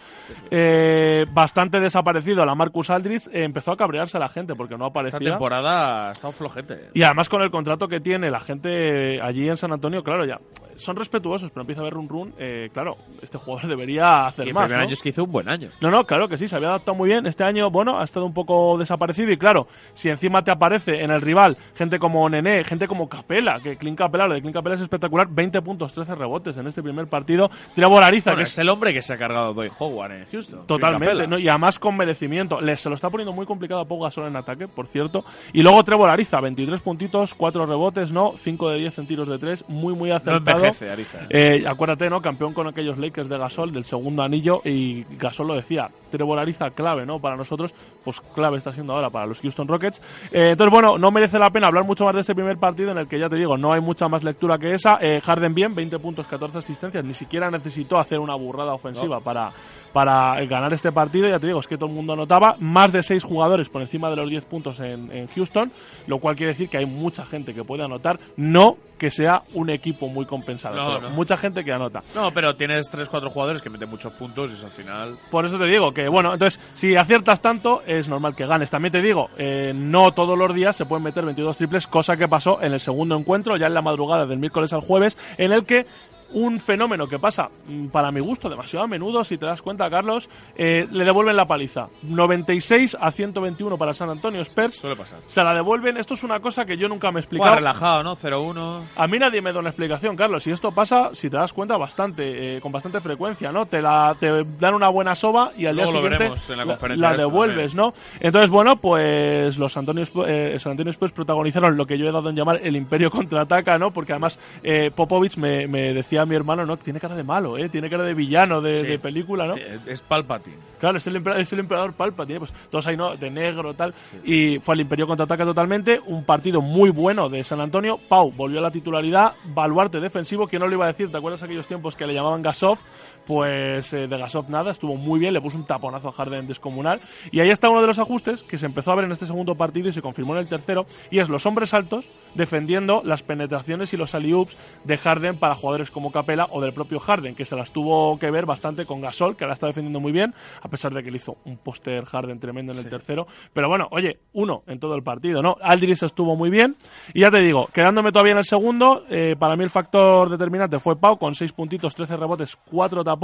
[0.51, 3.29] Eh, bastante desaparecido la Marcus Aldridge.
[3.29, 5.31] eh, empezó a cabrearse a la gente porque no Esta aparecía.
[5.31, 6.91] temporada ha estado flojete.
[6.95, 10.39] Y además con el contrato que tiene la gente allí en San Antonio, claro, ya
[10.77, 12.35] son respetuosos, pero empieza a haber un run.
[12.39, 14.64] eh, claro, este jugador debería hacer Y el más.
[14.64, 14.85] primer ¿no?
[14.85, 15.68] año es que hizo un buen año.
[15.81, 17.26] No, no, claro que sí, se había adaptado muy bien.
[17.26, 21.11] Este año, bueno, ha estado un poco desaparecido y claro, si encima te aparece en
[21.11, 24.74] el rival gente como Nené, gente como Capela, que Clint Capela, lo de Clint Capela
[24.74, 27.50] es espectacular, 20 puntos, 13 rebotes en este primer partido.
[27.74, 30.24] Trevor Ariza, Bueno, que es es el hombre que se ha cargado Dwight Howard en
[30.24, 30.66] Houston.
[30.66, 31.26] Totalmente.
[31.26, 31.38] ¿no?
[31.38, 32.61] y además con merecimiento.
[32.61, 35.24] Le, se lo está poniendo muy complicado a Pau Gasol en ataque, por cierto.
[35.52, 38.35] Y luego Trevor Ariza, 23 puntitos, 4 rebotes, ¿no?
[38.37, 40.57] 5 de 10 en tiros de 3, muy, muy acertado.
[40.59, 41.18] envejece, Ariza.
[41.29, 42.20] Eh, acuérdate, ¿no?
[42.22, 46.71] Campeón con aquellos Lakers de Gasol, del segundo anillo, y Gasol lo decía, Trevor Ariza
[46.71, 47.21] clave, ¿no?
[47.21, 50.01] Para nosotros, pues clave está siendo ahora para los Houston Rockets.
[50.33, 52.99] Eh, entonces, bueno, no merece la pena hablar mucho más de este primer partido en
[52.99, 54.97] el que ya te digo, no hay mucha más lectura que esa.
[55.03, 59.53] Eh, Harden bien, 20 puntos, 14 asistencias, ni siquiera necesitó hacer una burrada ofensiva para,
[59.92, 61.29] para ganar este partido.
[61.29, 64.11] Ya te digo, es que todo el mundo anotaba más de 6 jugadores por encima
[64.11, 65.70] de los 10 puntos en, en Houston,
[66.07, 69.68] lo cual quiere decir que hay mucha gente que puede anotar, no que sea un
[69.68, 71.14] equipo muy compensado, No, pero no.
[71.14, 72.03] mucha gente que anota.
[72.14, 75.18] No, pero tienes 3-4 jugadores que meten muchos puntos y eso al final.
[75.31, 78.70] Por eso te digo que, bueno, entonces, si aciertas tanto, es normal que ganes.
[78.70, 82.27] También te digo, eh, no todos los días se pueden meter 22 triples, cosa que
[82.27, 85.66] pasó en el segundo encuentro, ya en la madrugada del miércoles al jueves, en el
[85.66, 85.85] que
[86.33, 89.89] un fenómeno que pasa, mm, para mi gusto, demasiado a menudo, si te das cuenta,
[89.89, 91.89] Carlos, eh, le devuelven la paliza.
[92.03, 94.77] 96 a 121 para San Antonio Spurs.
[94.77, 95.19] Suele pasar.
[95.27, 95.97] Se la devuelven.
[95.97, 97.55] Esto es una cosa que yo nunca me he explicado.
[97.55, 98.17] relajado, ¿no?
[98.17, 98.83] 0-1.
[98.97, 100.47] A mí nadie me da una explicación, Carlos.
[100.47, 103.67] Y esto pasa, si te das cuenta, bastante, eh, con bastante frecuencia, ¿no?
[103.67, 106.53] Te, la, te dan una buena soba y al Luego día siguiente
[106.93, 107.93] en la devuelves, ¿no?
[108.21, 112.31] Entonces, bueno, pues los Antonio, eh, San Antonio Spurs protagonizaron lo que yo he dado
[112.31, 113.91] en llamar el Imperio contraataca, ¿no?
[113.91, 116.76] Porque además eh, Popovich me, me decía mi hermano, ¿no?
[116.76, 117.68] Tiene cara de malo, ¿eh?
[117.68, 118.87] Tiene cara de villano de, Sí.
[118.87, 119.55] de película, ¿no?
[119.55, 120.57] Sí, Es Palpatine.
[120.79, 123.16] Claro, es el, emperador, es el emperador Palpatine, pues todos ahí, ¿no?
[123.16, 123.92] De negro, tal.
[124.24, 126.00] Y fue al Imperio contraataca totalmente.
[126.07, 127.98] Un partido muy bueno de San Antonio.
[128.09, 129.33] Pau volvió a la titularidad.
[129.55, 131.11] Baluarte defensivo, que no lo iba a decir.
[131.11, 132.79] ¿Te acuerdas aquellos tiempos que le llamaban Gasov?
[133.27, 135.35] Pues eh, de Gasov nada, estuvo muy bien.
[135.35, 137.01] Le puso un taponazo a Harden descomunal.
[137.31, 139.55] Y ahí está uno de los ajustes que se empezó a ver en este segundo
[139.57, 140.87] partido y se confirmó en el tercero.
[141.11, 145.91] Y es los hombres altos defendiendo las penetraciones y los alley-oops de Harden para jugadores
[145.91, 149.37] como Capela o del propio Harden, que se las tuvo que ver bastante con Gasol,
[149.37, 152.39] que ahora está defendiendo muy bien, a pesar de que le hizo un póster Harden
[152.39, 153.27] tremendo en el tercero.
[153.53, 155.57] Pero bueno, oye, uno en todo el partido, ¿no?
[155.61, 156.77] Aldridge estuvo muy bien.
[157.15, 160.79] Y ya te digo, quedándome todavía en el segundo, eh, para mí el factor determinante
[160.79, 163.15] fue Pau, con 6 puntitos, 13 rebotes, 4 tapones.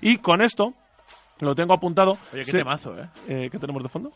[0.00, 0.72] Y con esto,
[1.40, 2.12] lo tengo apuntado.
[2.32, 3.08] Oye, qué se- temazo, ¿eh?
[3.28, 4.12] eh, ¿Qué tenemos de fondo?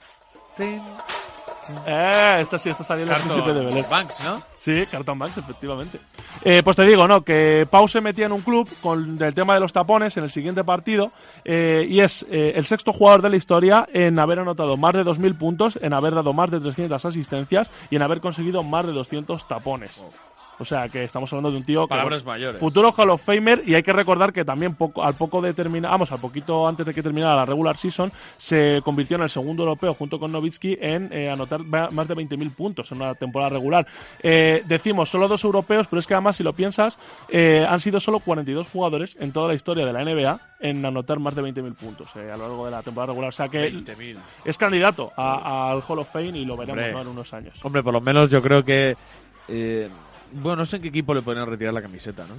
[1.87, 3.85] Eh, esta sí, esta salió en el príncipe de Bel Air.
[3.91, 4.39] Banks, ¿no?
[4.59, 5.99] Sí, Carton Banks, efectivamente.
[6.43, 7.23] Eh, pues te digo, ¿no?
[7.23, 10.31] Que Pau se metía en un club con el tema de los tapones en el
[10.31, 11.13] siguiente partido
[11.45, 15.05] eh, y es eh, el sexto jugador de la historia en haber anotado más de
[15.05, 18.93] 2.000 puntos, en haber dado más de 300 asistencias y en haber conseguido más de
[18.93, 20.03] 200 tapones.
[20.59, 21.91] O sea, que estamos hablando de un tío que...
[21.91, 22.61] Palabras mayores.
[22.61, 25.91] Futuro Hall of Famer y hay que recordar que también poco, al poco de terminar,
[25.93, 29.63] vamos, al poquito antes de que terminara la regular season, se convirtió en el segundo
[29.63, 33.87] europeo junto con Novitsky en eh, anotar más de 20.000 puntos en una temporada regular.
[34.23, 38.01] Eh, decimos solo dos europeos, pero es que además si lo piensas, eh, han sido
[38.01, 41.75] solo 42 jugadores en toda la historia de la NBA en anotar más de 20.000
[41.75, 43.29] puntos eh, a lo largo de la temporada regular.
[43.29, 44.17] O sea que 20.000.
[44.45, 47.59] es candidato al Hall of Fame y lo veremos en unos años.
[47.65, 48.97] Hombre, por lo menos yo creo que.
[49.49, 49.89] eh,
[50.33, 52.35] bueno, no sé en qué equipo le podrían retirar la camiseta, ¿no?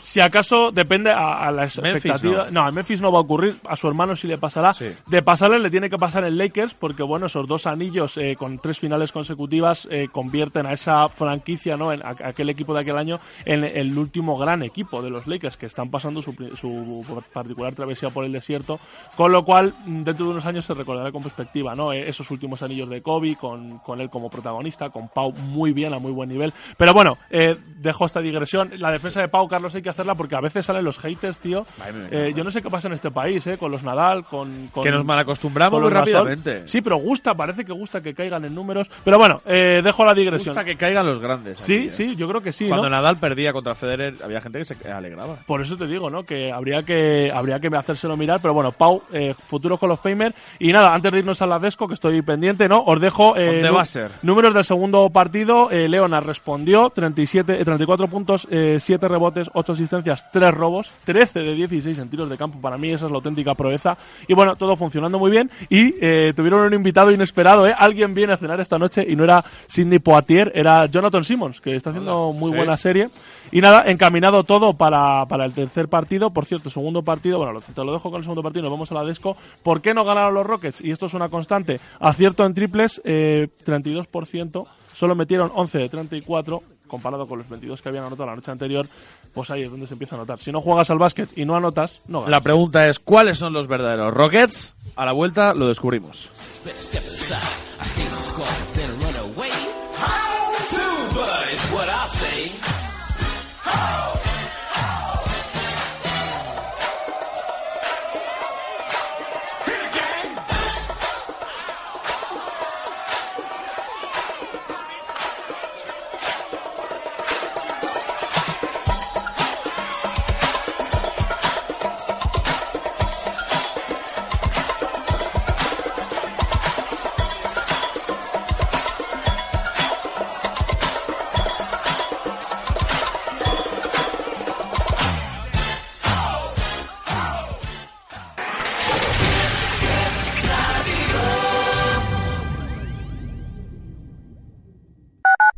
[0.00, 2.48] Si acaso depende a, a la expectativa.
[2.50, 2.62] No.
[2.62, 3.56] a Memphis no va a ocurrir.
[3.68, 4.72] A su hermano sí le pasará.
[4.74, 4.86] Sí.
[5.06, 8.58] De pasarle le tiene que pasar en Lakers porque bueno, esos dos anillos eh, con
[8.58, 11.92] tres finales consecutivas eh, convierten a esa franquicia, ¿no?
[11.92, 15.56] En a- aquel equipo de aquel año en el último gran equipo de los Lakers
[15.56, 18.78] que están pasando su, su particular travesía por el desierto,
[19.16, 21.92] con lo cual mm, dentro de unos años se recordará con perspectiva, ¿no?
[21.92, 25.94] Eh, esos últimos anillos de Kobe con, con él como protagonista, con Pau muy bien
[25.94, 26.52] a muy buen nivel.
[26.76, 28.70] Pero bueno, eh, dejo esta digresión.
[28.78, 31.66] La defensa de Pau, Carlos, hay que hacerla porque a veces salen los haters, tío.
[32.10, 33.58] Eh, yo no sé qué pasa en este país, ¿eh?
[33.58, 34.68] Con los Nadal, con...
[34.68, 36.66] con Que nos malacostumbramos muy rápidamente.
[36.66, 38.90] Sí, pero gusta, parece que gusta que caigan en números.
[39.04, 40.54] Pero bueno, eh, dejo la digresión.
[40.54, 41.58] gusta que caigan los grandes.
[41.58, 41.90] Sí, aquí, ¿eh?
[41.90, 42.96] sí, yo creo que sí, Cuando ¿no?
[42.96, 45.36] Nadal perdía contra Federer, había gente que se alegraba.
[45.46, 46.24] Por eso te digo, ¿no?
[46.24, 50.34] Que habría que habría que hacérselo mirar, pero bueno, Pau, eh, futuro Hall of Famer.
[50.58, 52.82] Y nada, antes de irnos a la Desco, que estoy pendiente, ¿no?
[52.84, 54.10] Os dejo eh, ¿Dónde va a ser?
[54.22, 55.70] números del segundo partido.
[55.70, 61.40] Eh, Leonard respondió, 37, eh, 34 puntos, eh, 7 rebotes, 8 asistencias, 3 robos, 13
[61.40, 62.60] de 16 en tiros de campo.
[62.60, 63.96] Para mí esa es la auténtica proeza.
[64.26, 65.50] Y bueno, todo funcionando muy bien.
[65.68, 67.74] Y eh, tuvieron un invitado inesperado, ¿eh?
[67.76, 71.76] Alguien viene a cenar esta noche y no era Sidney Poitier, era Jonathan Simmons, que
[71.76, 72.56] está haciendo muy Sí.
[72.56, 73.08] buena serie.
[73.52, 76.30] Y nada, encaminado todo para, para el tercer partido.
[76.30, 78.94] Por cierto, segundo partido, bueno, te lo dejo con el segundo partido, nos vamos a
[78.96, 79.36] la Desco.
[79.62, 80.80] ¿Por qué no ganaron los Rockets?
[80.80, 81.78] Y esto es una constante.
[82.00, 84.66] Acierto en triples, eh, 32%.
[84.92, 86.62] Solo metieron 11 de 34,
[86.94, 88.88] comparado con los 22 que habían anotado la noche anterior.
[89.34, 90.38] Pues ahí es donde se empieza a notar.
[90.38, 92.30] Si no juegas al básquet y no anotas, no ganas.
[92.30, 94.76] La pregunta es, ¿cuáles son los verdaderos Rockets?
[94.96, 96.30] A la vuelta lo descubrimos.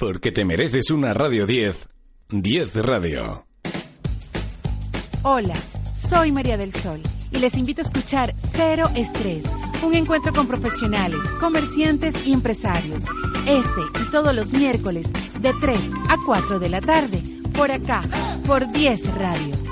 [0.07, 1.89] Porque te mereces una Radio 10.
[2.31, 3.45] 10 Radio.
[5.23, 5.57] Hola,
[5.93, 7.01] soy María del Sol
[7.33, 9.43] y les invito a escuchar Cero Estrés,
[9.85, 13.03] un encuentro con profesionales, comerciantes y empresarios.
[13.49, 15.09] Este y todos los miércoles
[15.41, 17.21] de 3 a 4 de la tarde,
[17.57, 18.05] por acá,
[18.47, 19.66] por 10 Radio.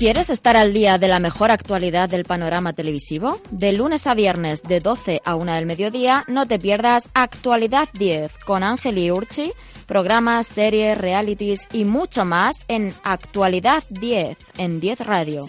[0.00, 3.38] ¿Quieres estar al día de la mejor actualidad del panorama televisivo?
[3.50, 8.32] De lunes a viernes de 12 a 1 del mediodía no te pierdas Actualidad 10
[8.46, 9.52] con Ángel y Urchi,
[9.86, 15.46] programas, series, realities y mucho más en Actualidad 10 en 10 Radio.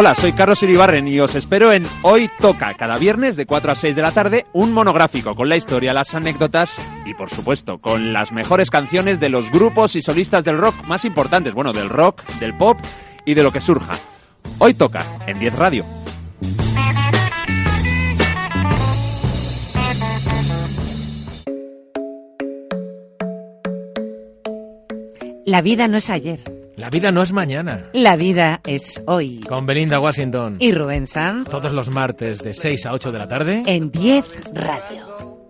[0.00, 3.74] Hola, soy Carlos Iribarren y os espero en Hoy Toca, cada viernes de 4 a
[3.74, 8.12] 6 de la tarde, un monográfico con la historia, las anécdotas y, por supuesto, con
[8.12, 12.24] las mejores canciones de los grupos y solistas del rock más importantes, bueno, del rock,
[12.38, 12.78] del pop
[13.24, 13.98] y de lo que surja.
[14.60, 15.84] Hoy Toca, en 10 Radio.
[25.44, 26.67] La vida no es ayer.
[26.78, 27.90] La vida no es mañana.
[27.92, 29.40] La vida es hoy.
[29.40, 30.58] Con Belinda Washington.
[30.60, 31.50] Y Rubén Sanz.
[31.50, 33.62] Todos los martes de 6 a 8 de la tarde.
[33.66, 35.48] En 10 Radio.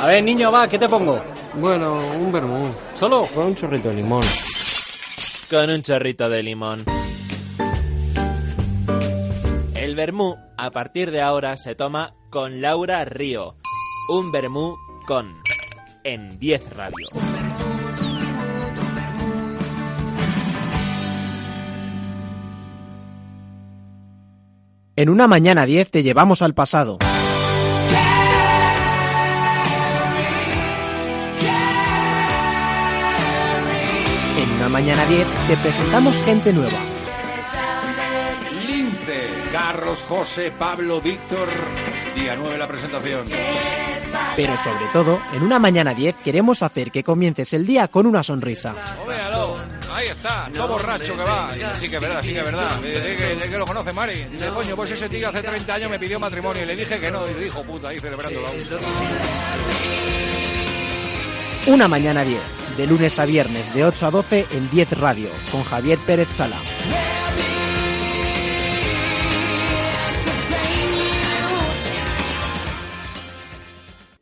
[0.00, 1.22] A ver, niño, va, ¿qué te pongo?
[1.60, 2.64] Bueno, un vermú.
[2.94, 3.28] ¿Solo?
[3.34, 4.24] Con un chorrito de limón.
[5.50, 6.84] Con un chorrito de limón.
[9.74, 13.56] El vermú, a partir de ahora, se toma con Laura Río.
[14.08, 15.34] Un vermú con
[16.04, 16.94] en 10 Radio.
[24.94, 26.98] En una mañana 10 te llevamos al pasado.
[34.38, 36.78] En una mañana 10 te presentamos gente nueva.
[38.68, 41.48] Lince, Carlos, José, Pablo, Víctor,
[42.14, 43.26] día 9 la presentación.
[44.34, 48.22] Pero sobre todo, en una mañana 10 queremos hacer que comiences el día con una
[48.22, 48.74] sonrisa.
[49.06, 49.56] Véalo.
[49.92, 51.48] Ahí está, todo borracho que va.
[51.72, 52.76] Sí que es verdad, sí que es verdad.
[52.80, 54.24] De, de que, de que lo conoce Mari.
[54.24, 57.10] Dice, coño, pues ese tío hace 30 años me pidió matrimonio y le dije que
[57.10, 57.26] no.
[57.26, 58.46] Y dijo, puta, ahí celebrándolo.
[61.66, 62.40] Una mañana 10,
[62.76, 66.58] de lunes a viernes de 8 a 12 en 10 Radio, con Javier Pérez Sala.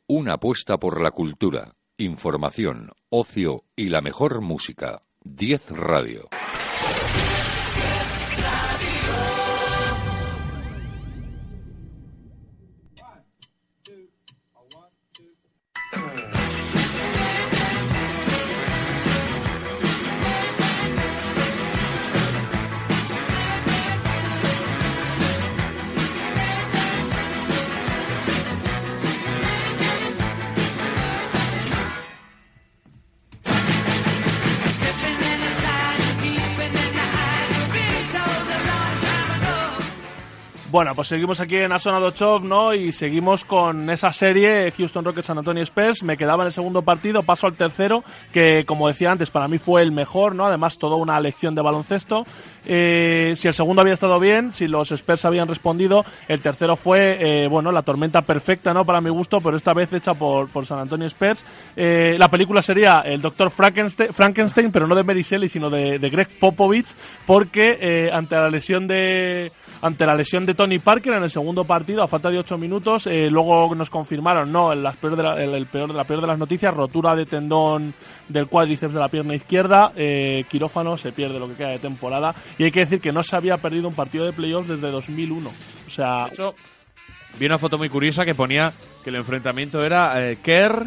[0.07, 5.01] Una apuesta por la cultura, información, ocio y la mejor música.
[5.25, 6.29] 10 Radio.
[40.75, 42.75] Bueno, pues seguimos aquí en Asonado Chov, ¿no?
[42.75, 46.03] Y seguimos con esa serie Houston Rockets San Antonio Spurs.
[46.03, 49.59] Me quedaba en el segundo partido, paso al tercero, que como decía antes, para mí
[49.59, 50.47] fue el mejor, ¿no?
[50.47, 52.27] Además, toda una lección de baloncesto.
[52.67, 57.19] Eh, si el segundo había estado bien, si los Spurs habían respondido, el tercero fue,
[57.21, 58.85] eh, bueno, la tormenta perfecta, ¿no?
[58.85, 61.45] Para mi gusto, pero esta vez hecha por, San Antonio Spurs.
[61.77, 65.99] Eh, la película sería el Doctor Frankenstein, Frankenstein, pero no de Mary Shelley, sino de,
[65.99, 66.95] Greg Popovich,
[67.27, 71.65] porque eh, ante la lesión de ante la lesión de Tony Parker en el segundo
[71.65, 75.69] partido, a falta de 8 minutos, luego nos confirmaron, no, las peor de el, el
[75.95, 77.93] la peor de las noticias, rotura de tendón
[78.29, 82.35] del cuádriceps de la pierna izquierda, eh, quirófano, se pierde lo que queda de temporada,
[82.59, 85.51] y hay que decir que no se había perdido un partido de playoffs desde 2001.
[85.87, 86.29] O sea,
[87.39, 90.87] Vi una foto muy curiosa que ponía que el enfrentamiento era eh, Kerr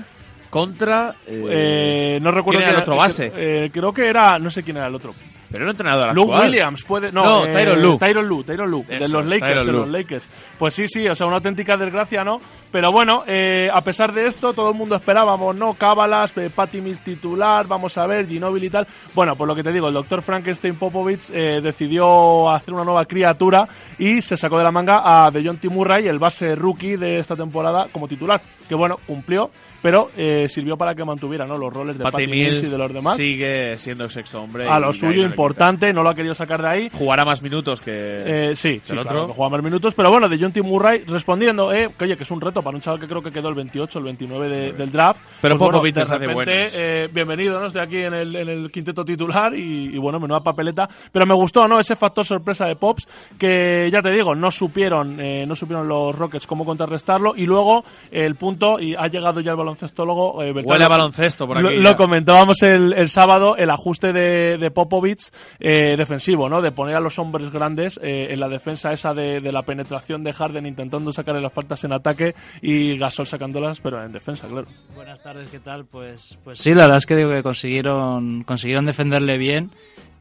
[0.49, 1.15] contra.
[1.27, 3.31] eh, no recuerdo quién era el otro base.
[3.35, 5.13] eh, creo que era, no sé quién era el otro.
[5.51, 6.49] Pero un entrenador Luke actual.
[6.49, 7.97] Williams puede no, No, eh, Tyron Lue.
[7.97, 10.27] Tyron Lue, Tyron Lue, de Eso los es, Lakers, de los Lakers.
[10.59, 12.41] Pues sí, sí, o sea, una auténtica desgracia, ¿no?
[12.71, 15.73] Pero bueno, eh, a pesar de esto, todo el mundo esperábamos, ¿no?
[15.73, 18.87] Cábalas, eh, Patty Mills titular, vamos a ver, Ginobili y tal.
[19.13, 23.05] Bueno, pues lo que te digo, el doctor Frankenstein Popovich eh, decidió hacer una nueva
[23.05, 27.35] criatura y se sacó de la manga a DeJounte Murray, el base rookie de esta
[27.35, 28.41] temporada, como titular.
[28.67, 29.49] Que bueno, cumplió,
[29.81, 31.57] pero eh, sirvió para que mantuviera, ¿no?
[31.57, 33.15] Los roles de Patty Patty Mills y de los demás.
[33.15, 34.67] sigue siendo el sexto hombre.
[34.67, 36.89] A lo suyo importante, no lo ha querido sacar de ahí.
[36.93, 37.91] Jugará más minutos que.
[37.91, 39.27] Eh, sí, sí el claro, otro.
[39.27, 39.93] que juega más minutos.
[39.95, 40.61] Pero bueno, de John T.
[40.61, 43.31] Murray respondiendo, eh, que oye, que es un reto para un chaval que creo que
[43.31, 45.19] quedó el 28, el 29 de- del draft.
[45.41, 47.67] Pero Pues Popovich de les hace repente, eh, bienvenido, ¿no?
[47.67, 50.87] Estoy aquí en el, en el quinteto titular y, y bueno, menuda papeleta.
[51.11, 51.79] Pero me gustó, ¿no?
[51.79, 56.15] Ese factor sorpresa de Pops que ya te digo, no supieron, eh, no supieron los
[56.15, 57.33] Rockets cómo contrarrestarlo.
[57.35, 60.41] Y luego el punto, y ha llegado ya el baloncestólogo.
[60.43, 61.95] Eh, Beltrán, Huele a lo- baloncesto por lo- aquí Lo, ya.
[61.97, 66.61] comentábamos el, el sábado, el ajuste de, de Popovich eh, defensivo, ¿no?
[66.61, 70.23] De poner a los hombres grandes eh, en la defensa esa de, de la penetración
[70.23, 74.67] de Harden intentando sacarle las faltas en ataque y Gasol sacándolas, pero en defensa, claro.
[74.95, 75.85] Buenas tardes, ¿qué tal?
[75.85, 79.71] Pues, pues sí, la verdad es que digo que consiguieron, consiguieron defenderle bien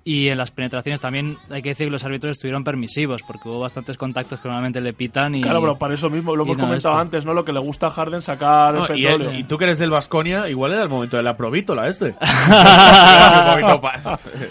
[0.08, 3.58] y en las penetraciones también hay que decir que los árbitros estuvieron permisivos porque hubo
[3.58, 5.40] bastantes contactos que normalmente le pitan y...
[5.40, 7.00] Claro, pero para eso mismo, lo y hemos no comentado esto.
[7.00, 7.34] antes, ¿no?
[7.34, 9.30] Lo que le gusta a Harden sacar No, el y, petróleo.
[9.32, 12.14] él- y tú que eres del Vasconia, igual era el momento de la provítola este.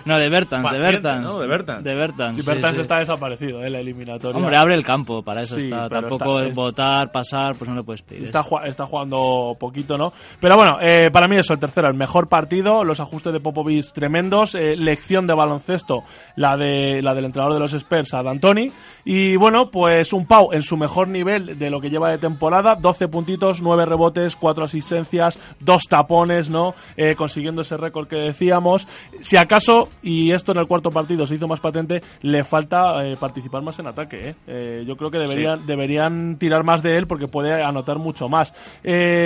[0.05, 1.23] No, de Bertans, de Bertans.
[1.23, 1.39] ¿no?
[1.39, 1.83] De Bertans.
[1.83, 2.81] De Bertans, Sí, Bertans sí.
[2.81, 3.69] está desaparecido, ¿eh?
[3.69, 4.37] La eliminatoria.
[4.37, 5.89] Hombre, abre el campo, para eso Sí, está.
[5.89, 8.23] Tampoco está- votar, pasar, pues no le puedes pedir.
[8.23, 10.13] Está, ju- está jugando poquito, ¿no?
[10.39, 13.91] Pero bueno, eh, para mí eso, el tercero, el mejor partido, los ajustes de Popovich
[13.93, 16.03] tremendos, eh, lección de baloncesto,
[16.35, 18.71] la de la del entrenador de los Spurs, a D'Antoni,
[19.03, 22.75] y bueno, pues un Pau en su mejor nivel de lo que lleva de temporada,
[22.75, 26.73] 12 puntitos, 9 rebotes, 4 asistencias, 2 tapones, ¿no?
[26.97, 28.87] Eh, consiguiendo ese récord que decíamos.
[29.21, 33.15] Si acaso, y esto en el cuarto partido se hizo más patente, le falta eh,
[33.17, 34.83] participar más en ataque, ¿eh?
[34.85, 38.53] Yo creo que deberían, deberían tirar más de él porque puede anotar mucho más.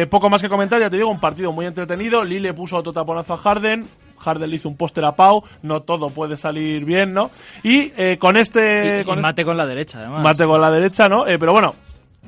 [0.10, 2.24] Poco más que comentar, ya te digo, un partido muy entretenido.
[2.24, 3.88] Lille puso otro taponazo a Harden.
[4.20, 5.44] Harden le hizo un póster a Pau.
[5.64, 7.32] No todo puede salir bien, ¿no?
[7.64, 8.98] Y eh, con este.
[8.98, 10.22] Y- y con este- mate con la derecha, además.
[10.24, 11.26] Mate con la derecha, ¿no?
[11.28, 11.76] Eh, pero bueno,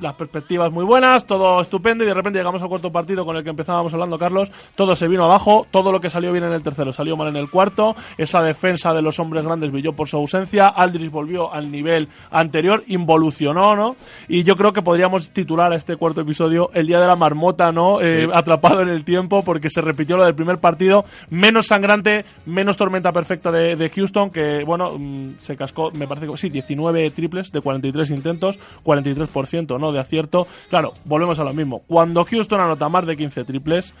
[0.02, 3.44] las perspectivas muy buenas, todo estupendo y de repente llegamos al cuarto partido con el
[3.44, 6.62] que empezábamos hablando, Carlos, todo se vino abajo, todo lo que salió bien en el
[6.62, 10.16] tercero salió mal en el cuarto, esa defensa de los hombres grandes brilló por su
[10.16, 13.96] ausencia, Aldrich volvió al nivel anterior, involucionó, ¿no?
[14.28, 17.70] Y yo creo que podríamos titular a este cuarto episodio El Día de la Marmota,
[17.70, 18.00] ¿no?
[18.00, 22.76] Eh, atrapado en el tiempo porque se repitió lo del primer partido, menos sangrante, menos
[22.76, 27.10] tormenta perfecta de, de Houston, que, bueno, mm, se cascó, me parece que sí, 19
[27.10, 29.91] triples de 43 intentos, 43% ¿no?
[29.92, 30.46] De acierto.
[30.70, 31.82] Claro, volvemos a lo mismo.
[31.86, 33.94] Cuando Houston anota más de 15 triples,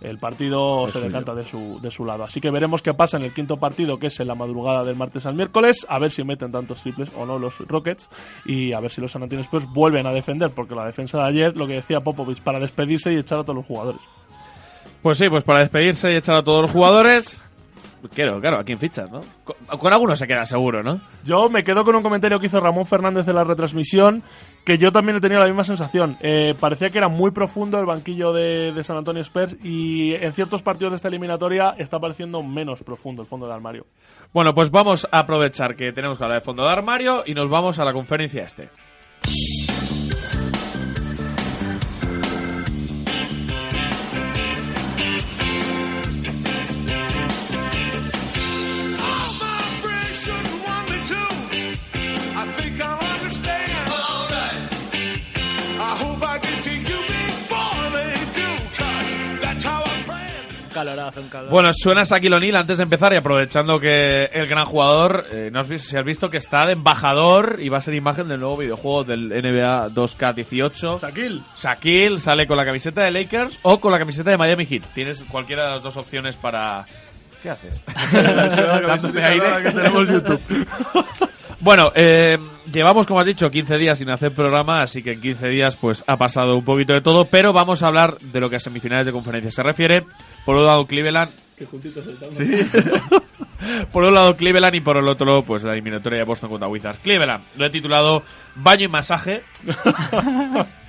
[0.00, 2.24] el partido Es se decanta de su, de su lado.
[2.24, 4.96] Así que veremos qué pasa en el quinto partido, que es en la madrugada del
[4.96, 8.08] martes al miércoles, a ver si meten tantos triples o no los Rockets
[8.46, 11.24] y a ver si los San Antonio Spurs vuelven a defender, porque la defensa de
[11.24, 14.00] ayer, lo que decía Popovich, para despedirse y echar a todos los jugadores.
[15.02, 17.42] Pues sí, pues para despedirse y echar a todos los jugadores.
[18.14, 19.20] Claro, claro, ¿a quién fichas, no?
[19.44, 21.00] Con, con alguno se queda seguro, ¿no?
[21.22, 24.22] Yo me quedo con un comentario que hizo Ramón Fernández de la retransmisión,
[24.64, 26.16] que yo también he tenido la misma sensación.
[26.20, 30.32] Eh, parecía que era muy profundo el banquillo de, de San Antonio Spurs y en
[30.32, 33.86] ciertos partidos de esta eliminatoria está pareciendo menos profundo el fondo de armario.
[34.32, 37.50] Bueno, pues vamos a aprovechar que tenemos que hablar de fondo de armario y nos
[37.50, 38.68] vamos a la conferencia este.
[60.84, 61.50] Calorazo, un calor.
[61.50, 65.60] Bueno, suena Shaquille O'Neal antes de empezar y aprovechando que el gran jugador, eh, no
[65.60, 68.40] has visto, si has visto que está de embajador y va a ser imagen del
[68.40, 71.00] nuevo videojuego del NBA 2K18.
[71.00, 71.42] Shaquille.
[71.56, 74.86] Shaquille sale con la camiseta de Lakers o con la camiseta de Miami Heat.
[74.94, 76.86] Tienes cualquiera de las dos opciones para...
[77.42, 77.80] ¿Qué haces?
[78.12, 79.62] Dándome aire.
[79.62, 80.40] que tenemos YouTube.
[81.62, 82.38] Bueno, eh,
[82.72, 86.02] llevamos, como has dicho, 15 días sin hacer programa, así que en 15 días pues
[86.06, 89.04] ha pasado un poquito de todo, pero vamos a hablar de lo que a semifinales
[89.04, 90.02] de conferencia se refiere.
[90.46, 91.30] Por un lado, Cleveland.
[91.70, 92.34] Juntitos estamos.
[92.34, 92.46] Sí.
[93.92, 97.00] por un lado, Cleveland y por el otro, pues la eliminatoria de Boston contra Wizards.
[97.00, 98.22] Cleveland, lo he titulado
[98.54, 99.42] Baño y Masaje.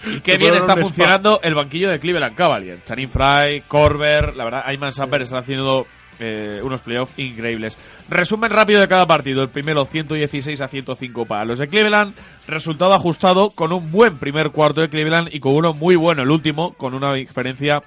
[0.06, 2.84] y qué bien está funcionando el banquillo de Cleveland Cavaliers.
[2.84, 5.86] Chanin Fry, Corber, la verdad, Ayman Samper están haciendo
[6.22, 7.78] eh, unos playoffs increíbles.
[8.10, 9.44] Resumen rápido de cada partido.
[9.44, 12.16] El primero 116 a 105 para los de Cleveland.
[12.48, 16.30] Resultado ajustado con un buen primer cuarto de Cleveland y con uno muy bueno el
[16.30, 17.82] último, con una diferencia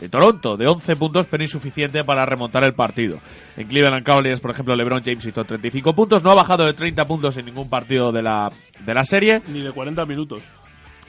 [0.00, 3.18] de Toronto de 11 puntos, pero insuficiente para remontar el partido.
[3.56, 7.06] En Cleveland Cavaliers, por ejemplo, LeBron James hizo 35 puntos, no ha bajado de 30
[7.06, 8.50] puntos en ningún partido de la,
[8.84, 9.42] de la serie.
[9.48, 10.42] Ni de 40 minutos.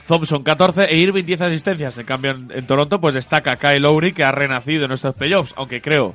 [0.07, 1.97] Thompson 14 e Irving 10 asistencias.
[1.97, 5.53] En cambio, en, en Toronto, pues destaca Kyle Lowry, que ha renacido en estos playoffs,
[5.57, 6.13] aunque creo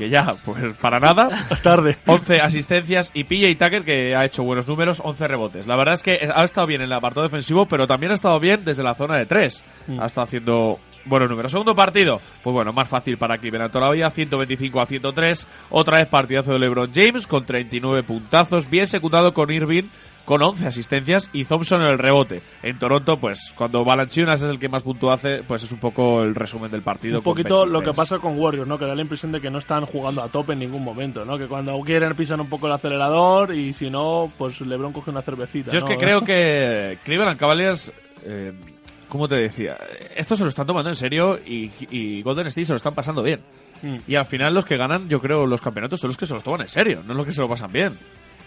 [0.00, 1.28] que ya, pues para nada.
[1.62, 1.96] Tarde.
[2.06, 5.66] 11 asistencias y PJ Tucker, que ha hecho buenos números, 11 rebotes.
[5.66, 8.40] La verdad es que ha estado bien en el apartado defensivo, pero también ha estado
[8.40, 9.64] bien desde la zona de 3.
[9.88, 10.00] Mm.
[10.00, 11.52] Ha estado haciendo buenos números.
[11.52, 15.46] Segundo partido, pues bueno, más fácil para Cleveland todavía, 125 a 103.
[15.68, 19.84] Otra vez partidazo de LeBron James con 39 puntazos, bien secundado con Irving
[20.30, 22.40] con 11 asistencias y Thompson en el rebote.
[22.62, 26.22] En Toronto, pues cuando Valanciunas es el que más punto hace, pues es un poco
[26.22, 27.18] el resumen del partido.
[27.18, 27.90] Un poquito lo 23.
[27.90, 28.78] que pasa con Warriors, ¿no?
[28.78, 31.36] Que da la impresión de que no están jugando a tope en ningún momento, ¿no?
[31.36, 35.20] Que cuando quieren pisan un poco el acelerador y si no, pues LeBron coge una
[35.20, 35.72] cervecita.
[35.72, 37.92] Yo es que creo que Cleveland Cavaliers,
[38.24, 38.52] eh,
[39.08, 39.78] ¿cómo te decía?
[40.14, 43.24] Esto se lo están tomando en serio y, y Golden State se lo están pasando
[43.24, 43.40] bien.
[43.82, 43.96] Mm.
[44.06, 46.44] Y al final los que ganan, yo creo, los campeonatos son los que se los
[46.44, 47.94] toman en serio, no los que se lo pasan bien.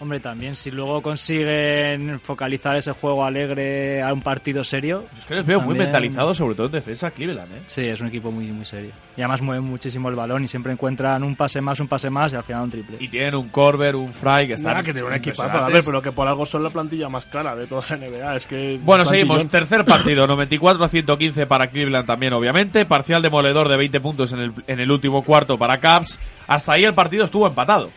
[0.00, 5.04] Hombre, también si luego consiguen focalizar ese juego alegre a un partido serio.
[5.16, 7.60] Es que les veo muy mentalizados, sobre todo en defensa, Cleveland, ¿eh?
[7.66, 8.90] Sí, es un equipo muy, muy serio.
[9.16, 12.32] Y además mueven muchísimo el balón y siempre encuentran un pase más, un pase más
[12.32, 12.96] y al final un triple.
[13.00, 15.44] Y tienen un Corber, un Fry que están Nada, que tiene un equipazo.
[15.44, 18.36] A ver, pero que por algo son la plantilla más cara de toda la NBA.
[18.36, 18.80] Es que.
[18.82, 19.38] Bueno, plantillón.
[19.38, 19.48] seguimos.
[19.50, 22.84] Tercer partido, 94 a 115 para Cleveland también, obviamente.
[22.84, 26.18] Parcial demoledor de 20 puntos en el, en el último cuarto para Caps.
[26.46, 27.90] Hasta ahí el partido estuvo empatado.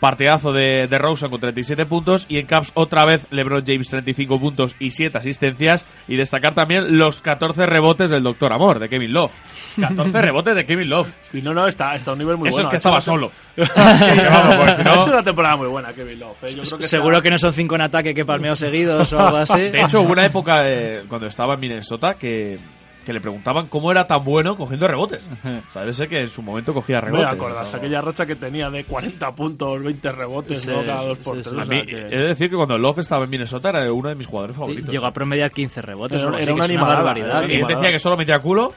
[0.00, 4.40] Partidazo de, de Rosen con 37 puntos y en Caps otra vez LeBron James 35
[4.40, 9.12] puntos y 7 asistencias y destacar también los 14 rebotes del Doctor Amor de Kevin
[9.12, 9.32] Love.
[9.78, 11.12] 14 rebotes de Kevin Love.
[11.20, 12.70] Sí, no, no, está, está a un nivel muy Eso bueno.
[12.70, 13.32] es que Ha hecho estaba una- solo.
[13.76, 16.44] Ha Vamos, pues, si no- hecho una temporada muy buena, Kevin Love.
[16.44, 16.48] ¿eh?
[16.56, 19.36] Yo creo que Seguro que no son cinco en ataque que palmeo seguidos o algo
[19.36, 19.60] así.
[19.60, 22.58] De hecho, hubo una época eh, cuando estaba en Minnesota que,
[23.04, 25.26] que le preguntaban cómo era tan bueno cogiendo rebotes.
[25.44, 27.28] O sea, debe ser que en su momento cogía Me rebotes.
[27.34, 30.84] acordas, o sea, aquella racha que tenía de 40 puntos, 20 rebotes, Sí, ¿no?
[30.84, 31.54] Cada dos por sí, tres.
[31.54, 31.60] sí.
[31.60, 34.14] o sea que- he de decir que cuando Love estaba en Minnesota era uno de
[34.14, 34.90] mis jugadores favoritos.
[34.92, 36.20] Llegó a promediar 15 rebotes.
[36.20, 37.44] Era- o algo así, era una es animalada, barbaridad.
[37.44, 38.72] él decía que solo metía culo.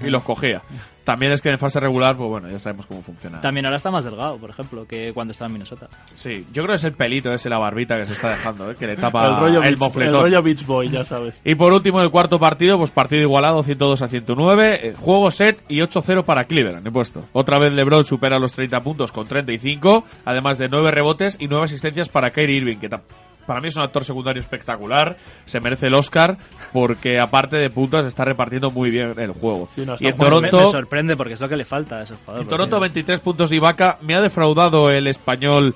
[0.00, 0.62] Y los cogía.
[1.04, 3.40] También es que en fase regular, pues bueno, ya sabemos cómo funciona.
[3.40, 5.88] También ahora está más delgado, por ejemplo, que cuando estaba en Minnesota.
[6.14, 8.76] Sí, yo creo que es el pelito ese, la barbita que se está dejando, ¿eh?
[8.78, 10.14] que le tapa el rollo, el beach, mofletón.
[10.16, 11.40] el rollo Beach Boy, ya sabes.
[11.46, 14.88] Y por último, el cuarto partido, pues partido igualado, 102 a 109.
[14.88, 17.24] eh, juego set y 8-0 para Cleveland, he puesto.
[17.32, 21.64] Otra vez LeBron supera los 30 puntos con 35, además de 9 rebotes y 9
[21.64, 23.00] asistencias para Kyrie Irving, que ta-
[23.48, 25.16] para mí es un actor secundario espectacular.
[25.46, 26.36] Se merece el Oscar
[26.70, 29.66] porque, aparte de puntos, está repartiendo muy bien el juego.
[29.78, 32.76] no, y en Toronto, Me sorprende porque es lo que le falta a en Toronto,
[32.76, 33.96] porque- 23 puntos y vaca.
[34.02, 35.74] Me ha defraudado el español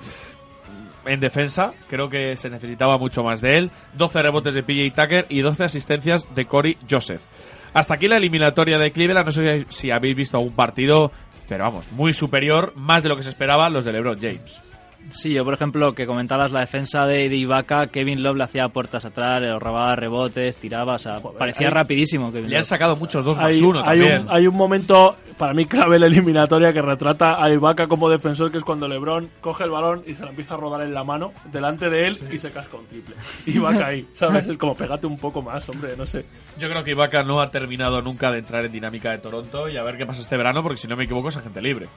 [1.05, 1.73] en defensa.
[1.89, 3.71] Creo que se necesitaba mucho más de él.
[3.95, 7.21] 12 rebotes de PJ Tucker y 12 asistencias de Corey Joseph.
[7.73, 9.25] Hasta aquí la eliminatoria de Cleveland.
[9.25, 11.11] No sé si habéis visto algún partido,
[11.49, 14.61] pero vamos, muy superior, más de lo que se esperaba los de LeBron James.
[15.09, 18.69] Sí, yo por ejemplo, que comentabas la defensa de, de Ibaka, Kevin Love le hacía
[18.69, 22.31] puertas atrás, le robaba rebotes, tiraba, o sea, parecía hay- rapidísimo.
[22.31, 24.21] Kevin Le han sacado muchos 2 más Hay, 1 hay también.
[24.23, 28.09] un, hay un momento, para mí clave en la eliminatoria, que retrata a Ibaka como
[28.09, 30.93] defensor, que es cuando LeBron coge el balón y se lo empieza a rodar en
[30.95, 33.13] la mano delante de él y se casca un triple.
[33.45, 34.47] Ibaka ahí, ¿sabes?
[34.47, 36.25] Es como, pégate un poco más, hombre, no sé.
[36.57, 39.77] Yo creo que Ibaka no ha terminado nunca de entrar en dinámica de Toronto y
[39.77, 41.87] a ver qué pasa este verano, porque si no me equivoco es agente libre.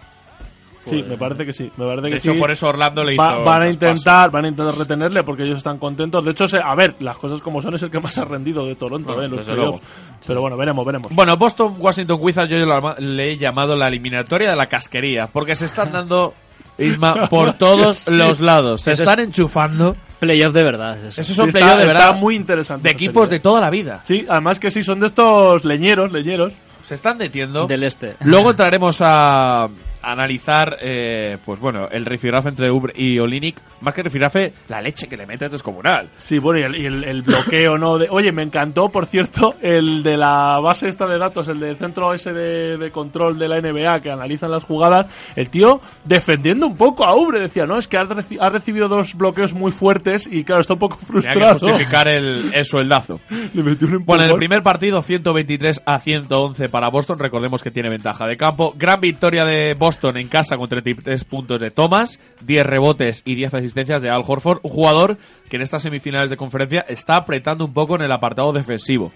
[0.87, 1.70] Sí, me parece que sí.
[1.76, 2.39] Me parece De que hecho, sí.
[2.39, 5.59] por eso Orlando le Va- hizo van a intentar, van a intentar retenerle porque ellos
[5.59, 6.24] están contentos.
[6.24, 8.64] De hecho, se- a ver, las cosas como son es el que más ha rendido
[8.66, 9.80] de Toronto, Bueno, eh, los desde playoffs.
[9.82, 10.20] luego.
[10.26, 11.12] Pero bueno, veremos, veremos.
[11.14, 12.57] Bueno, Boston Washington Wizards yo
[12.99, 16.34] le he llamado la eliminatoria de la casquería, porque se están dando
[16.78, 18.14] Isma por todos Sí.
[18.14, 18.82] los lados.
[18.82, 19.97] Se Eso es- están enchufando.
[20.18, 20.99] Playoff de verdad.
[21.07, 21.20] Eso.
[21.20, 22.03] Esos son Sí, playoffs de verdad.
[22.05, 22.89] está muy interesante.
[22.89, 24.01] de equipos serie, de toda la vida.
[24.05, 26.53] Sí, además que sí, son de estos leñeros, leñeros.
[26.84, 27.66] Se están detiendo.
[27.66, 28.14] Del este.
[28.20, 29.66] Luego entraremos a
[30.12, 33.57] analizar, eh, pues bueno, el rifirrafe entre Ubre y Olinic.
[33.80, 36.09] Más que rifirrafe, la leche que le mete es descomunal.
[36.16, 37.98] Sí, bueno, y el, y el- el bloqueo, ¿no?
[37.98, 41.76] De, oye, me encantó, por cierto, el de la base esta de datos, el del
[41.76, 45.07] centro ese de, de control de la NBA que analizan las jugadas.
[45.34, 48.88] El tío defendiendo un poco a Ubre, decía, no, es que ha, reci- ha recibido
[48.88, 51.59] dos bloqueos muy fuertes y claro, está un poco Tenía que frustrado.
[51.59, 53.20] justificar el, el sueldazo.
[53.54, 57.18] Le metió un Bueno, en el primer partido, 123 a 111 para Boston.
[57.18, 58.74] Recordemos que tiene ventaja de campo.
[58.76, 63.55] Gran victoria de Boston en casa con 33 puntos de Thomas, 10 rebotes y 10
[63.55, 64.61] asistencias de Al Horford.
[64.62, 65.18] Un jugador
[65.49, 69.11] que en estas semifinales de conferencia está apretando un poco en el apartado defensivo.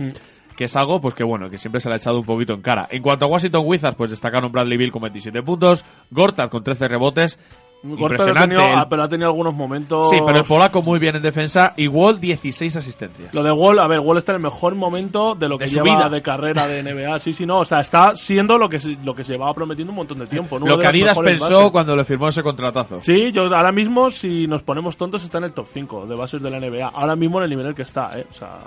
[0.56, 2.60] Que es algo, pues que bueno, que siempre se le ha echado un poquito en
[2.60, 2.86] cara.
[2.90, 6.88] En cuanto a Washington Wizards, pues destacaron Bradley Bill con 27 puntos, Gortat con 13
[6.88, 7.38] rebotes.
[7.82, 8.40] Ha Impresionante.
[8.56, 10.10] tenido- el- ah, pero ha tenido algunos momentos.
[10.10, 13.32] Sí, pero el polaco muy bien en defensa y Wall 16 asistencias.
[13.32, 15.70] Lo de Wall, a ver, Wall está en el mejor momento de lo que De
[15.70, 16.08] lleva vida.
[16.10, 17.18] de carrera de NBA.
[17.20, 17.60] Sí, sí, no.
[17.60, 20.58] O sea, está siendo lo que lo que se llevaba prometiendo un montón de tiempo.
[20.58, 20.66] ¿no?
[20.66, 21.70] Lo que Adidas pensó bases.
[21.70, 22.98] cuando le firmó ese contratazo.
[23.00, 26.42] Sí, yo ahora mismo, si nos ponemos tontos, está en el top 5 de bases
[26.42, 26.86] de la NBA.
[26.88, 28.26] Ahora mismo en el nivel en el que está, ¿eh?
[28.30, 28.58] O sea,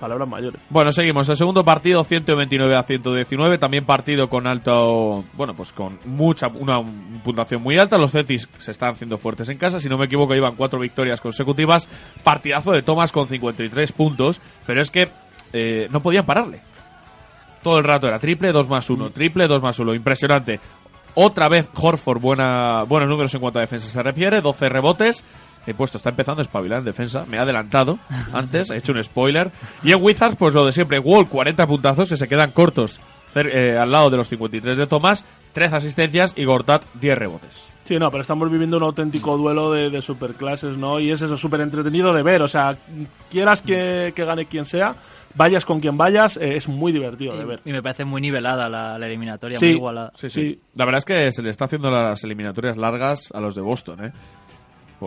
[0.00, 0.60] palabras mayores.
[0.70, 1.28] Bueno, seguimos.
[1.28, 3.58] El segundo partido, 129 a 119.
[3.58, 5.22] También partido con alto.
[5.34, 6.48] Bueno, pues con mucha.
[6.48, 6.82] Una
[7.22, 7.98] puntuación muy alta.
[7.98, 9.78] Los Celtics se están haciendo fuertes en casa.
[9.78, 11.88] Si no me equivoco, iban cuatro victorias consecutivas.
[12.24, 14.40] Partidazo de Thomas con 53 puntos.
[14.66, 15.08] Pero es que
[15.52, 16.62] eh, no podían pararle.
[17.62, 19.10] Todo el rato era triple, 2 más 1.
[19.10, 19.94] Triple, 2 más 1.
[19.94, 20.58] Impresionante.
[21.14, 24.40] Otra vez Horford, buena, buenos números en cuanto a defensa se refiere.
[24.40, 25.24] 12 rebotes.
[25.66, 27.24] He puesto, está empezando a espabilar en defensa.
[27.28, 27.98] Me he adelantado
[28.32, 29.50] antes, he hecho un spoiler.
[29.82, 30.98] Y en Wizards, pues lo de siempre.
[30.98, 33.00] Wall, 40 puntazos que se quedan cortos
[33.34, 35.24] eh, al lado de los 53 de Tomás.
[35.52, 37.64] 13 asistencias y Gortat, 10 rebotes.
[37.84, 41.00] Sí, no, pero estamos viviendo un auténtico duelo de, de superclases, ¿no?
[41.00, 42.40] Y es eso, súper entretenido de ver.
[42.42, 42.76] O sea,
[43.30, 44.94] quieras que, que gane quien sea,
[45.34, 47.60] vayas con quien vayas, eh, es muy divertido de ver.
[47.64, 49.66] Y me parece muy nivelada la, la eliminatoria, Sí.
[49.66, 50.12] muy igualada.
[50.14, 53.56] Sí, sí, La verdad es que se le está haciendo las eliminatorias largas a los
[53.56, 54.12] de Boston, ¿eh?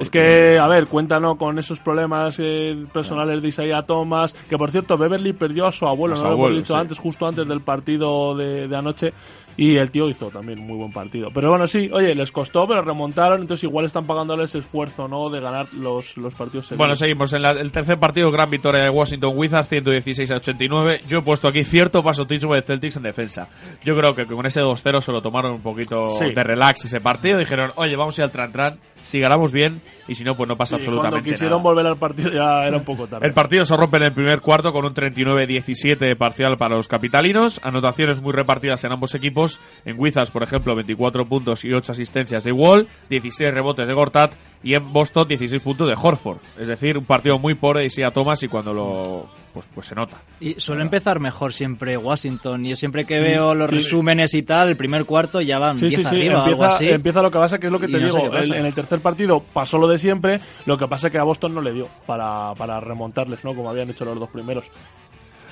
[0.01, 4.71] Es que, a ver, cuéntanos con esos problemas eh, personales de Isaiah Thomas, que por
[4.71, 6.79] cierto, Beverly perdió a su abuelo, A su no lo hemos dicho sí.
[6.79, 9.13] antes, justo antes del partido de, de anoche,
[9.55, 11.29] y el tío hizo también un muy buen partido.
[11.31, 15.39] Pero bueno, sí, oye, les costó, pero remontaron, entonces igual están pagándoles esfuerzo, ¿no?, de
[15.41, 16.79] ganar los, los partidos seguidos.
[16.79, 17.31] Bueno, seguimos.
[17.33, 21.01] En la- el tercer partido, gran victoria de Washington Wizards, 116 a 89.
[21.07, 23.47] Yo he puesto aquí cierto pasotismo de Celtics en defensa.
[23.83, 26.33] Yo creo que con ese 2-0 se lo tomaron un poquito Sí.
[26.33, 27.37] de relax ese partido.
[27.37, 28.79] Dijeron, oye, vamos a ir al tran-tran.
[29.03, 31.63] Si ganamos bien, y si no, pues no pasa Sí, absolutamente cuando quisieron nada.
[31.63, 33.27] volver al partido ya era un poco tarde.
[33.27, 36.87] El partido se rompe en el primer cuarto con un 39-17 de parcial para los
[36.87, 37.59] capitalinos.
[37.63, 39.59] Anotaciones muy repartidas en ambos equipos.
[39.85, 44.33] En Wizards, por ejemplo, 24 puntos y 8 asistencias de Wall, 16 rebotes de Gortat
[44.63, 46.37] y en Boston 16 puntos de Horford.
[46.59, 49.42] Es decir, un partido muy pobre de Isaiah Thomas y cuando lo...
[49.53, 50.17] Pues, pues se nota.
[50.39, 52.63] Y suele empezar mejor siempre Washington.
[52.65, 53.75] Yo siempre que veo los Sí.
[53.75, 56.51] resúmenes y tal, el primer cuarto ya van Sí, 10 sí, sí, arriba o algo
[56.63, 56.89] empieza, así.
[56.89, 58.35] empieza lo que pasa, que es lo que Y te no digo.
[58.35, 61.23] el- en el tercer partido pasó lo de siempre, lo que pasa es que a
[61.23, 63.53] Boston no le dio para, para remontarles, ¿no?
[63.53, 64.65] Como habían hecho los dos primeros.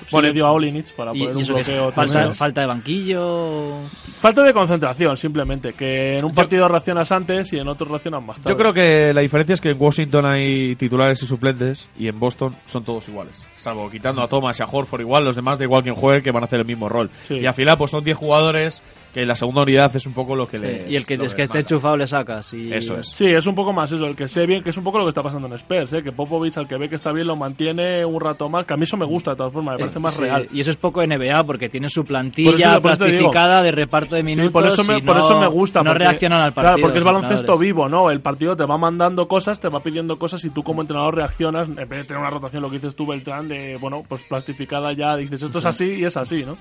[0.02, 3.76] Sí Bueno, le dio a Olinich para poner un es bloqueo falta, de banquillo.
[4.18, 5.72] Falta de concentración, simplemente.
[5.72, 8.50] Que en un partido reaccionas antes y en otro reaccionas más tarde.
[8.50, 12.18] Yo creo que la diferencia es que en Washington hay titulares y suplentes y en
[12.18, 13.44] Boston son todos iguales.
[13.58, 16.30] Salvo quitando a Thomas y a Horford igual, los demás da igual quien juegue que
[16.30, 17.10] van a hacer el mismo rol.
[17.22, 17.34] Sí.
[17.34, 18.82] Y al final pues son 10 jugadores
[19.12, 21.34] que la segunda unidad es un poco lo que Sí, les y el que, es
[21.34, 22.52] que esté enchufado le sacas.
[22.54, 22.72] Y...
[22.72, 23.08] Eso es.
[23.08, 25.04] Sí, es un poco más eso, el que esté bien, que es un poco lo
[25.04, 26.02] que está pasando en Spurs, ¿eh?
[26.02, 28.76] que Popovich al que ve que está bien lo mantiene un rato más, que a
[28.78, 30.48] mí eso me gusta de todas formas, me parece más Sí, real.
[30.52, 34.46] Y eso es poco NBA porque tiene su plantilla eso- plastificada de reparto de minutos.
[34.46, 35.82] Sí, por eso me, y por no- eso me gusta.
[35.82, 36.86] No porque- reaccionan al Claro, partido.
[36.86, 38.10] porque es baloncesto vivo, ¿no?
[38.10, 41.68] El partido te va mandando cosas, te va pidiendo cosas y tú como entrenador reaccionas,
[41.68, 44.92] en vez de tener una rotación, lo que dices tú, Beltrán, de, bueno, pues plastificada
[44.94, 46.56] ya, dices esto es así y es así, ¿no?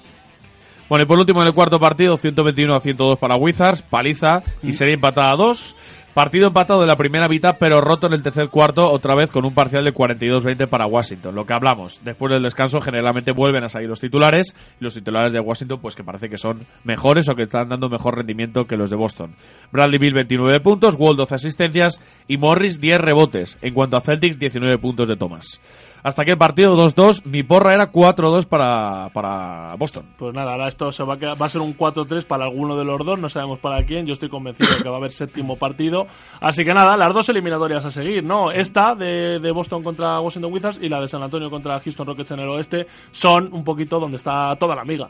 [0.91, 4.73] Bueno, y por último en el cuarto partido, 121 a 102 para Wizards, paliza y
[4.73, 5.73] serie empatada a 2.
[6.13, 9.45] Partido empatado de la primera mitad, pero roto en el tercer cuarto, otra vez con
[9.45, 11.33] un parcial de 42-20 para Washington.
[11.33, 15.31] Lo que hablamos, después del descanso generalmente vuelven a salir los titulares, y los titulares
[15.31, 18.75] de Washington pues que parece que son mejores o que están dando mejor rendimiento que
[18.75, 19.35] los de Boston.
[19.71, 23.57] Bradley Bill 29 puntos, Wall 12 asistencias y Morris 10 rebotes.
[23.61, 25.61] En cuanto a Celtics, 19 puntos de Thomas.
[26.03, 30.05] Hasta aquí el partido 2-2, mi porra era 4-2 para, para Boston.
[30.17, 32.75] Pues nada, ahora esto se va a, quedar- va a ser un 4-3 para alguno
[32.75, 34.05] de los dos, no sabemos para quién.
[34.07, 36.07] Yo estoy convencido de que va a haber séptimo partido.
[36.39, 38.51] Así que nada, las dos eliminatorias a seguir, ¿no?
[38.51, 42.31] Esta de, de Boston contra Washington Wizards y la de San Antonio contra Houston Rockets
[42.31, 45.09] en el oeste son un poquito donde está toda la amiga.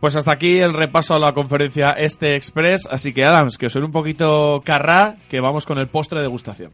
[0.00, 2.86] Pues hasta aquí el repaso a la conferencia Este Express.
[2.90, 6.24] Así que, Adams, que os suene un poquito carrá, que vamos con el postre de
[6.24, 6.70] degustación.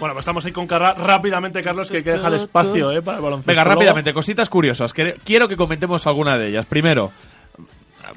[0.00, 0.94] Bueno, pues estamos ahí con Carra.
[0.94, 3.00] Rápidamente, Carlos, que hay que dejar espacio, ¿eh?
[3.00, 3.50] Para el baloncesto.
[3.50, 4.92] Venga, rápidamente, cositas curiosas.
[4.92, 6.66] que- Quiero que comentemos alguna de ellas.
[6.66, 7.12] Primero,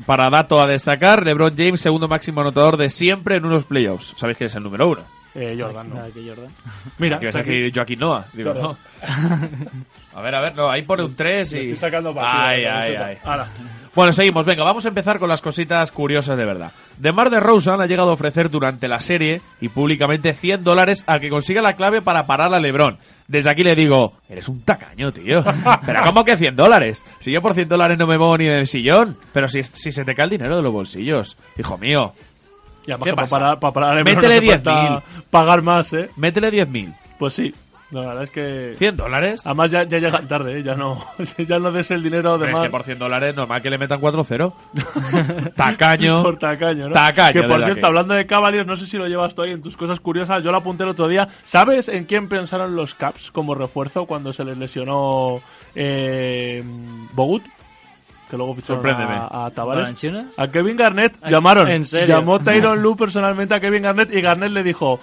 [0.06, 4.16] para dato a destacar, LeBron James, segundo máximo anotador de siempre en unos playoffs.
[4.18, 5.02] ¿Sabéis quién es el número uno?
[5.40, 5.96] Eh, Jordan, ¿no?
[5.98, 6.48] Nada, que Jordan.
[6.98, 7.72] Mira, que vas a decir.
[7.74, 8.26] Joaquín Noah.
[8.34, 8.78] Digo, Claro.
[9.02, 9.88] no.
[10.16, 11.58] A ver, a ver, no, ahí pone un 3 y...
[11.60, 13.18] Estoy sacando partido, Ay, ay, ay.
[13.94, 14.46] Bueno, seguimos.
[14.48, 16.72] Venga, vamos a empezar con las cositas curiosas de verdad.
[16.98, 21.30] DeMar DeRozan ha llegado a ofrecer durante la serie y públicamente 100 dólares al que
[21.30, 22.98] consiga la clave para parar a LeBron.
[23.28, 25.44] Desde aquí le digo, eres un tacaño, tío.
[25.86, 27.06] Pero ¿cómo que 100 dólares?
[27.20, 29.18] Si yo por 100 dólares no me muevo ni del sillón.
[29.34, 31.38] Pero si, si se te cae el dinero de los bolsillos.
[31.60, 32.14] Hijo mío.
[32.88, 33.74] Y además ¿Qué que para pasa?
[33.74, 35.02] para Métele no hace falta 10.000.
[35.30, 36.10] Pagar más, ¿eh?
[36.16, 36.96] Métele 10.000.
[37.20, 37.54] Pues sí.
[37.90, 38.76] La verdad es que...
[38.78, 39.42] 100 dólares.
[39.46, 40.64] Además ya, ya llegan tarde, ¿eh?
[40.64, 41.06] Ya no,
[41.38, 42.64] ya no des el dinero de Pero es más.
[42.68, 44.54] que por 100 dólares normal que le metan 4-0.
[45.56, 46.22] Tacaño.
[46.22, 46.92] Por tacaño, ¿no?
[46.94, 49.52] Tacaño, Que por cierto, que- hablando de Cavaliers, no sé si lo llevas tú ahí
[49.52, 50.44] en tus cosas curiosas.
[50.44, 51.30] Yo lo apunté el otro día.
[51.46, 55.42] ¿Sabes en quién pensaron los Caps como refuerzo cuando se les lesionó
[55.76, 56.62] eh,
[57.14, 57.44] Bogut?
[58.30, 60.06] Que luego ficharon a, a Tavares.
[60.38, 61.68] A Kevin Garnett llamaron.
[61.70, 62.16] ¿En serio?
[62.16, 65.00] Llamó Tyron Lue personalmente a Kevin Garnett y Garnett le dijo.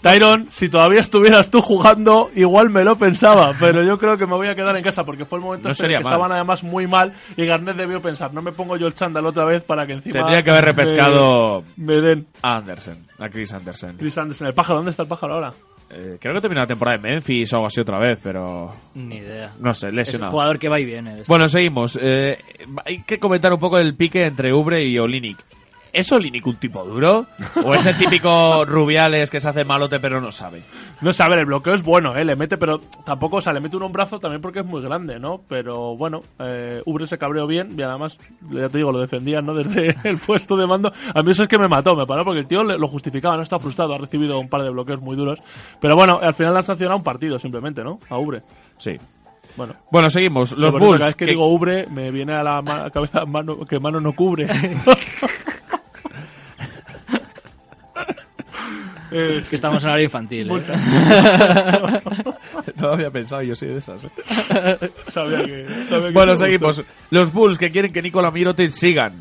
[0.00, 4.34] Tyron, si todavía estuvieras tú jugando, igual me lo pensaba, pero yo creo que me
[4.34, 6.02] voy a quedar en casa porque fue el momento No en el que mal.
[6.02, 9.46] estaban además muy mal y Garnett debió pensar, no me pongo yo el chándal otra
[9.46, 13.54] vez para que encima Tendría que haber repescado me, me den a Anderson, a Chris
[13.54, 13.96] Anderson.
[13.96, 14.46] Chris Anderson.
[14.48, 15.54] El pájaro, ¿dónde está el pájaro ahora?
[15.90, 19.16] Eh, creo que terminó la temporada en Memphis o algo así otra vez, pero Ni
[19.16, 19.52] idea.
[19.60, 20.32] no sé, Es un lesionado.
[20.32, 21.14] jugador que va y viene.
[21.14, 21.30] de esto.
[21.32, 21.98] Bueno, seguimos.
[22.02, 22.38] Eh,
[22.84, 25.38] hay que comentar un poco el pique entre Ubre y Olinic.
[25.92, 27.26] ¿Es Olinic un tipo duro?
[27.64, 30.62] ¿O es el típico Rubiales que se hace malote pero no sabe?
[31.04, 32.24] No sé, a ver, el bloqueo es bueno, ¿eh?
[32.24, 35.20] Le mete, pero tampoco, o sea, le mete un brazo también porque es muy grande,
[35.20, 35.42] ¿no?
[35.48, 38.18] Pero bueno, eh, Ubre se cabreó bien y además,
[38.50, 39.54] ya te digo, lo defendían, ¿no?
[39.54, 40.90] Desde el puesto de mando.
[41.14, 43.42] A mí eso es que me mató, me paró porque el tío lo justificaba, no
[43.42, 45.40] está frustrado, ha recibido un par de bloqueos muy duros.
[45.80, 47.98] Pero bueno, al final le han sancionado un partido simplemente, ¿no?
[48.08, 48.42] A Ubre.
[48.78, 48.92] Sí.
[49.56, 49.74] Bueno.
[49.92, 50.52] Bueno, seguimos.
[50.56, 50.94] Los Bulls.
[50.98, 54.00] Cada vez que, que- digo Ubre, me viene a la ma- cabeza mano, que mano
[54.00, 54.46] no cubre.
[59.14, 60.50] Es que estamos en horario infantil.
[60.50, 60.62] ¿eh?
[62.76, 64.04] No lo había pensado, yo soy de esas.
[64.04, 64.08] ¿eh?
[65.08, 66.78] Sabía que- sabía que bueno, seguimos.
[66.78, 66.92] gustó.
[67.10, 69.14] Los Bulls que quieren que Nikola Mirotic sigan.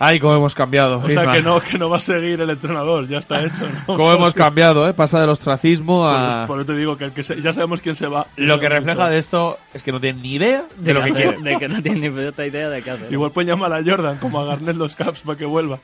[0.00, 0.98] Ay, cómo hemos cambiado.
[0.98, 3.66] O sea que no, que no va a seguir el entrenador, ya está hecho.
[3.88, 3.96] ¿no?
[3.96, 4.94] Cómo hemos cambiado, ¿eh?
[4.94, 6.44] Pasa del ostracismo a...
[6.46, 8.26] Por, por eso te digo que, el que se- ya sabemos quién se va.
[8.36, 11.22] Lo que refleja de esto es que no tienen ni idea de, lo que hacer-
[11.24, 11.42] quieren.
[11.42, 13.12] De que no tiene ni puta idea de qué hacer.
[13.12, 15.80] Igual pueden llamar a Jordan como a Garnett los Caps para que vuelva.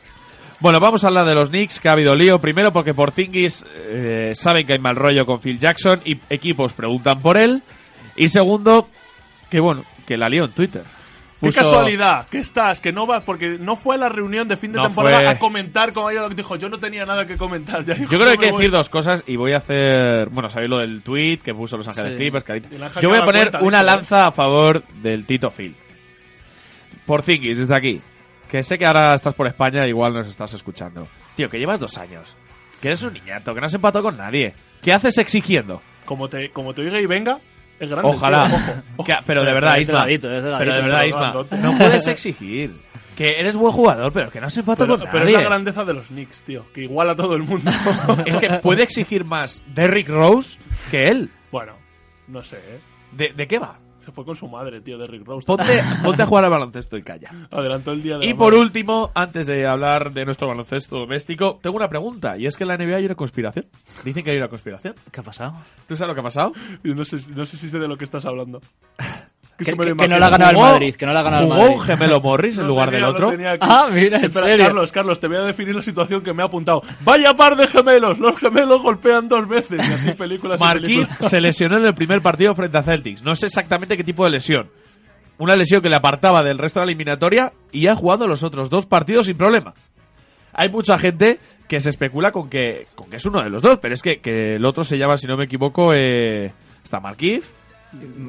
[0.60, 2.38] Bueno, vamos a hablar de los Knicks, que ha habido lío.
[2.38, 7.20] Primero porque Porzingis eh, saben que hay mal rollo con Phil Jackson y equipos preguntan
[7.20, 7.62] por él.
[8.16, 8.88] Y segundo,
[9.50, 10.84] que bueno, que la lío en Twitter.
[11.42, 14.72] Qué casualidad que estás, que no vas, porque no fue a la reunión de fin
[14.72, 15.28] de No temporada fue.
[15.28, 16.56] a comentar como ella dijo.
[16.56, 17.84] Yo no tenía nada que comentar.
[17.84, 18.60] Ya dijo, Yo creo que hay "No que me voy".
[18.62, 21.86] decir dos cosas y voy a hacer, bueno, sabéis lo del tweet que puso Los
[21.88, 22.16] Ángeles Sí.
[22.16, 22.48] Clippers.
[22.48, 23.84] han Yo voy a poner cuenta, una ¿eh?
[23.84, 25.74] lanza a favor del Tito Phil.
[27.04, 28.00] Porzingis, desde aquí.
[28.48, 31.06] Que sé que ahora estás por España, igual nos estás escuchando.
[31.36, 32.34] Tío, que llevas dos años.
[32.80, 34.54] Que eres un niñato, que no has empatado con nadie.
[34.82, 35.80] ¿Qué haces exigiendo?
[36.04, 37.38] Como te, como te oiga y venga,
[37.80, 38.10] es grande.
[38.10, 38.44] Ojalá.
[38.46, 39.04] tío, ojo, ojo.
[39.06, 40.00] Que- pero de verdad, Isma.
[40.00, 41.20] ladito, ladito, Pero de verdad, Isma.
[41.20, 41.56] grandote.
[41.58, 42.72] No puedes exigir.
[43.16, 45.44] Que eres buen jugador, pero que no has empatado Pero, con pero es nadie.
[45.44, 47.70] la grandeza de los Knicks, tío, que iguala a todo el mundo.
[48.26, 50.58] Es que puede exigir más Derrick Rose
[50.90, 51.30] que él.
[51.52, 51.74] Bueno,
[52.26, 52.80] no sé, ¿eh?
[53.12, 53.78] ¿De, de qué va?
[54.04, 55.46] Se fue con su madre, tío, de Rick Rose.
[55.46, 55.64] Ponte,
[56.04, 57.30] ponte a jugar al baloncesto y calla.
[57.50, 58.60] Adelantó el día de Y por madre.
[58.60, 62.36] último, antes de hablar de nuestro baloncesto doméstico, tengo una pregunta.
[62.36, 63.64] Y es que en la NBA hay una conspiración.
[64.04, 64.94] Dicen que hay una conspiración.
[65.10, 65.54] ¿Qué ha pasado?
[65.88, 66.52] ¿Tú sabes lo que ha pasado?
[66.84, 68.60] No sé, no sé si sé de lo que estás hablando.
[69.56, 71.76] Que, no la ha ganado el Madrid, que no la ha ganado el jugó Madrid.
[71.76, 73.32] un gemelo Morris en lugar tenía, del otro.
[73.60, 74.64] Ah, mira, en Espera, serio.
[74.66, 76.82] Carlos, Carlos, te voy a definir la situación que me ha apuntado.
[77.00, 78.18] ¡Vaya par de gemelos!
[78.18, 79.78] Los gemelos golpean dos veces.
[79.88, 81.18] Y así películas películas.
[81.30, 83.22] se lesionó en el primer partido frente a Celtics.
[83.22, 84.70] No sé exactamente qué tipo de lesión.
[85.38, 88.70] Una lesión que le apartaba del resto de la eliminatoria y ha jugado los otros
[88.70, 89.74] dos partidos sin problema.
[90.52, 91.38] Hay mucha gente
[91.68, 94.20] que se especula con que, con que es uno de los dos, pero es que,
[94.20, 96.52] que el otro se llama, si no me equivoco, eh,
[96.84, 97.00] está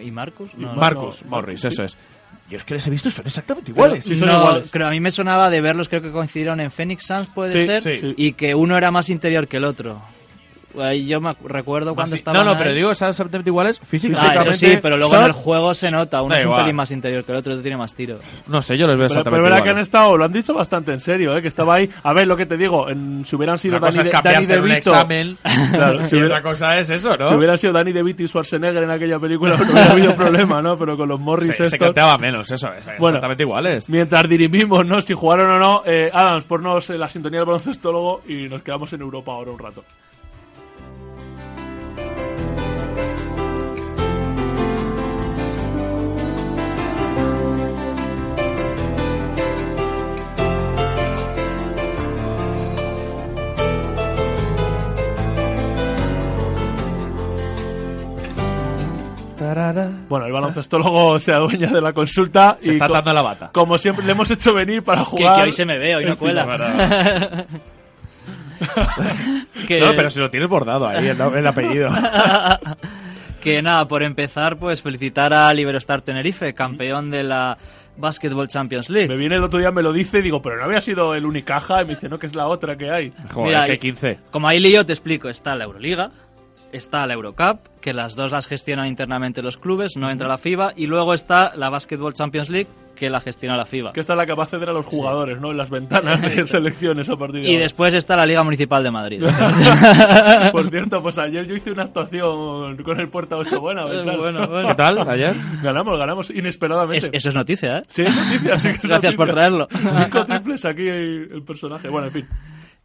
[0.01, 0.55] ¿Y Marcus?
[0.57, 1.67] No, Marcus no, Morris, sí.
[1.67, 1.97] eso es.
[2.49, 4.21] Yo es que les he visto son exactamente Pero iguales.
[4.21, 7.49] no, Creo, a mí me sonaba de verlos, creo que coincidieron en Phoenix Suns, puede
[7.57, 7.97] Sí, ser.
[7.99, 8.13] Sí.
[8.17, 10.01] y que uno era más interior que el otro.
[10.81, 12.37] Ahí yo me recuerdo cuando estaba.
[12.37, 14.49] no, no, pero digo exactamente iguales Ah, físicamente.
[14.49, 16.21] eso sí, pero luego son- en el juego se nota.
[16.21, 16.63] Uno Da es un igual.
[16.63, 18.19] pelín más interior que el otro, otro tiene más tiro.
[18.47, 20.53] No sé, yo les veo Pero, exactamente pero verdad que han estado, lo han dicho
[20.53, 21.41] bastante en serio, ¿eh?
[21.41, 21.89] que estaba ahí.
[22.03, 24.29] A ver, lo que te digo, en- si hubieran sido Una cosa Dani, es de,
[24.55, 24.89] Dani un DeVito.
[24.91, 25.37] examen,
[25.71, 27.27] Claro, y otra cosa es eso, ¿no?
[27.27, 30.77] Si hubiera sido Danny DeVito y Schwarzenegger en aquella película, no hubiera habido problema, ¿no?
[30.77, 32.85] Pero con los Morris Se, se estos- canteaba menos, eso es.
[32.99, 33.17] Bueno.
[33.17, 33.89] exactamente iguales.
[33.89, 35.01] Mientras dirimimos, ¿no?
[35.01, 38.91] Si jugaron o no, eh, Adams, ponnos eh, la sintonía del baloncestólogo y nos quedamos
[38.93, 39.83] en Europa ahora un rato.
[60.09, 63.49] Bueno, el baloncestólogo se adueña de la consulta Se y está dando la bata.
[63.53, 65.37] Como siempre le hemos hecho venir para Que, jugar.
[65.37, 66.45] que hoy se me ve, hoy no cuela.
[69.67, 71.89] Que- No, pero si lo tienes bordado ahí, el, el apellido.
[73.41, 77.57] que nada, por empezar, pues felicitar a Liberostar Tenerife, campeón de la
[77.97, 79.07] Basketball Champions League.
[79.09, 81.81] Me viene el otro día, me lo dice, digo, pero no había sido el Unicaja.
[81.81, 83.13] Y me dice, no, que es la otra que hay.
[83.31, 84.19] Joder, Mira, que y- 15.
[84.31, 85.29] Como ahí lío, te explico.
[85.29, 86.09] Está la Euroliga,
[86.75, 90.73] está la Eurocup, que las dos las gestionan internamente los clubes, no entra la FIBA,
[90.75, 93.91] y luego está la Basketball Champions League, que la gestiona la FIBA.
[93.91, 95.51] Que esta es la que va a acceder a los jugadores, ¿no?
[95.51, 97.63] En las ventanas de selecciones a partir de Y ahora.
[97.63, 99.21] después está la Liga Municipal de Madrid.
[100.51, 103.83] Por cierto, pues ayer yo hice una actuación con el Puerta 8 buena.
[103.85, 104.17] Beltrán.
[104.17, 104.67] Bueno, bueno.
[104.69, 105.35] ¿Qué tal ayer?
[105.61, 107.07] Ganamos, ganamos inesperadamente.
[107.07, 107.81] Es- eso es noticia, ¿eh?
[107.89, 109.49] Sí, es noticia, sí que es Gracias por noticia.
[109.49, 109.67] traerlo.
[110.05, 111.89] Cinco triples aquí el personaje.
[111.89, 112.27] Bueno, en fin.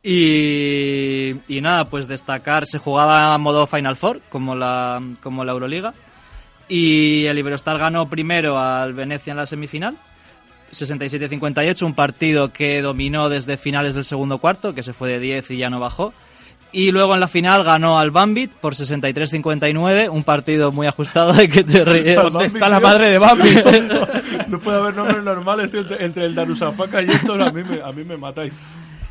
[0.02, 5.52] Y, y nada, pues destacar, se jugaba a modo Final Four, como la, como la
[5.52, 5.94] Euroliga.
[6.68, 9.96] Y el Iberostar ganó primero al Venecia en la semifinal,
[10.72, 15.50] 67-58, un partido que dominó desde finales del segundo cuarto, que se fue de 10
[15.50, 16.14] y ya no bajó.
[16.72, 21.48] Y luego en la final ganó al Bambit por 63-59, un partido muy ajustado de
[21.48, 22.16] que te ríes.
[22.16, 23.50] ¿Dónde está la madre de Bambi?
[24.48, 27.34] no puede haber nombres normales tío, entre el Darusafaka y esto.
[27.34, 28.54] A mí, me, a mí me matáis.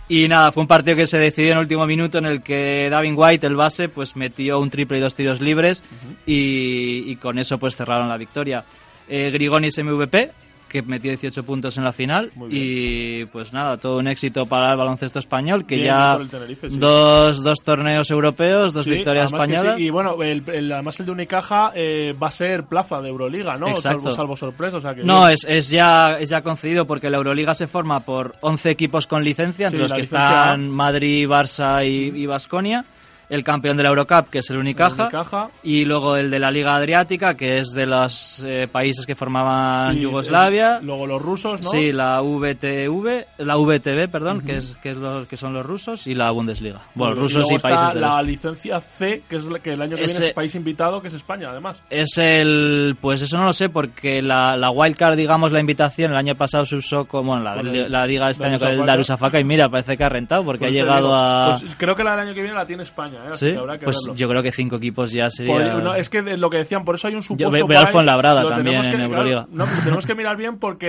[0.10, 2.90] Y nada, fue un partido que se decidió en el último minuto en el que
[2.90, 5.84] Davin White, el base, pues metió un triple y dos tiros libres
[6.26, 8.66] y, y con eso pues cerraron la victoria.
[9.08, 10.32] Eh, Grigonis MVP,
[10.70, 14.78] que metió 18 puntos en la final y pues nada, todo un éxito para el
[14.78, 16.78] baloncesto español, que Bien, ya por el Tenerife, sí.
[16.78, 19.76] dos, dos torneos europeos, dos Sí, victorias españolas.
[19.78, 19.84] sí.
[19.84, 23.58] Y bueno, el, el- además el de Unicaja eh, va a ser plaza de Euroliga,
[23.58, 23.68] ¿no?
[23.70, 24.04] Exacto.
[24.12, 24.78] Salvo, salvo sorpresa.
[24.78, 28.00] O sea que No, es, es, ya, es ya concedido porque la Euroliga se forma
[28.02, 32.86] por 11 equipos con licencia, entre los que licencia están Madrid, Barça y Vasconia.
[33.30, 35.04] El campeón de la Eurocup, que es el Unicaja.
[35.04, 35.50] Unicaja.
[35.62, 39.94] Y luego el de la Liga Adriática, que es de los eh, países que formaban
[39.94, 40.78] Sí, Yugoslavia.
[40.78, 41.70] el- luego los rusos, ¿no?
[41.70, 46.08] Sí, la VTV, la VTV, perdón, que, es, que, es los, que son los rusos,
[46.08, 46.82] y la Bundesliga.
[46.96, 48.24] Bueno, Y rusos y países está del la este.
[48.24, 51.10] licencia C, que es la que el año que Ese- viene es país invitado, que
[51.10, 51.82] es España, además.
[51.90, 52.98] Es el.
[53.00, 56.66] Pues eso no lo sé, porque la, la wildcard, digamos, la invitación, el año pasado
[56.66, 57.30] se usó como.
[57.30, 58.86] Bueno, la, la liga este año con el.
[58.86, 61.58] Darussafaka, y mira, parece que ha rentado, porque Pues ha llegado digo, a.
[61.60, 63.30] Pues creo que la del año que viene la tiene España, ¿eh?
[63.32, 63.54] Así ¿Sí?
[63.54, 64.16] que habrá que Pues verlo.
[64.16, 65.76] yo creo que cinco equipos ya sería.
[65.76, 67.66] No, es que lo que decían, por eso hay un supuesto.
[67.68, 67.92] por al ahí.
[67.92, 69.46] Fuenlabrada también tenemos en que- Euroliga.
[69.46, 70.88] claro, no, pero tenemos que mirar bien porque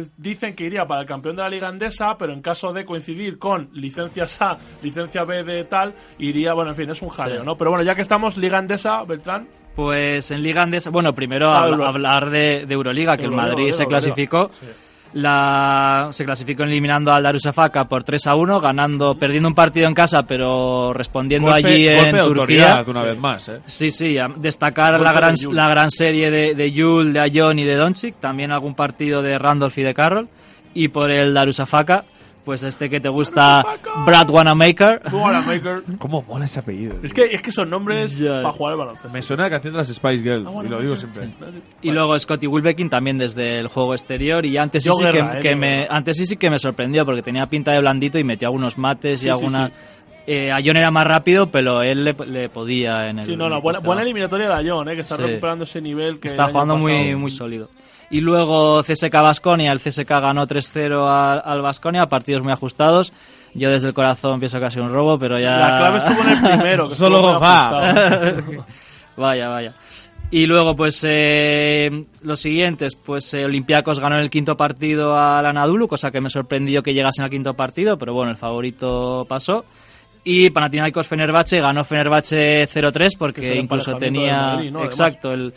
[0.00, 2.84] eh, dicen que iría para el campeón de la Liga Andesa, pero en caso de
[2.84, 7.40] coincidir con licencias A, licencia B de tal, iría, bueno, en fin, es un jaleo,
[7.40, 7.46] Sí.
[7.46, 7.56] ¿no?
[7.56, 9.46] Pero bueno, ya que estamos, Liga Andesa, Beltrán.
[9.76, 13.70] Pues en Liga Andesa, bueno, primero Ah, hablar de, de Euroliga, que el Euroliga, Madrid
[13.72, 14.50] se clasificó.
[14.52, 14.66] sí.
[15.12, 19.94] La, se clasificó eliminando al Darussafaka por 3 a 1, ganando, perdiendo un partido en
[19.94, 22.22] casa, pero respondiendo Golpe- allí en de Turquía.
[22.68, 23.58] autoridad, una vez más, ¿eh?
[23.66, 27.20] Sí, sí, a- destacar Golpe la gran, de la gran serie de, de Yul, de
[27.20, 30.28] Ayon y de Doncic, también algún partido de Randolph y de Carroll,
[30.74, 32.04] y por el Darussafaka,
[32.44, 33.64] pues este que te gusta,
[34.06, 35.02] Brad Wanamaker.
[35.12, 35.82] Wanamaker.
[35.98, 36.96] ¿Cómo mola ese apellido?
[37.02, 39.10] Es que, es que son nombres para jugar al baloncesto.
[39.10, 41.06] Me suena a la canción de las Spice Girls, Ah, y lo digo sí.
[41.12, 41.30] siempre.
[41.82, 45.32] Y luego Scotty Wilbekin también desde el juego exterior y antes sí, Yo sí guerra,
[45.32, 45.96] que, eh, que yo me guerra.
[45.96, 49.20] antes sí sí que me sorprendió porque tenía pinta de blandito y metía algunos mates
[49.20, 49.72] Sí, y sí, alguna sí.
[50.26, 53.60] eh, Ayon era más rápido pero él le, le podía en el Sí, no, no,
[53.60, 54.02] buena, poste buena bajo.
[54.06, 55.22] eliminatoria de Ayón, eh, que está Sí.
[55.22, 57.68] recuperando ese nivel que está el año jugando muy pasado- muy sólido
[58.10, 63.12] y luego CSK Basconia el CSK ganó 3-0 al, al Basconia partidos muy ajustados.
[63.54, 66.22] Yo desde el corazón pienso que ha sido un robo pero ya La clave estuvo
[66.22, 68.64] en el primero, que solo ajustado.
[69.16, 69.74] vaya vaya.
[70.32, 71.90] Y luego, pues, eh,
[72.22, 76.30] los siguientes, pues, eh, Olympiacos ganó en el quinto partido al Anadolu, cosa que me
[76.30, 79.64] sorprendió que llegasen al quinto partido, pero bueno, el favorito pasó.
[80.22, 84.60] Y Panathinaikos Fenerbahce ganó Fenerbahce 0-3 Que es porque el incluso tenía...
[84.84, 85.52] Exacto, el,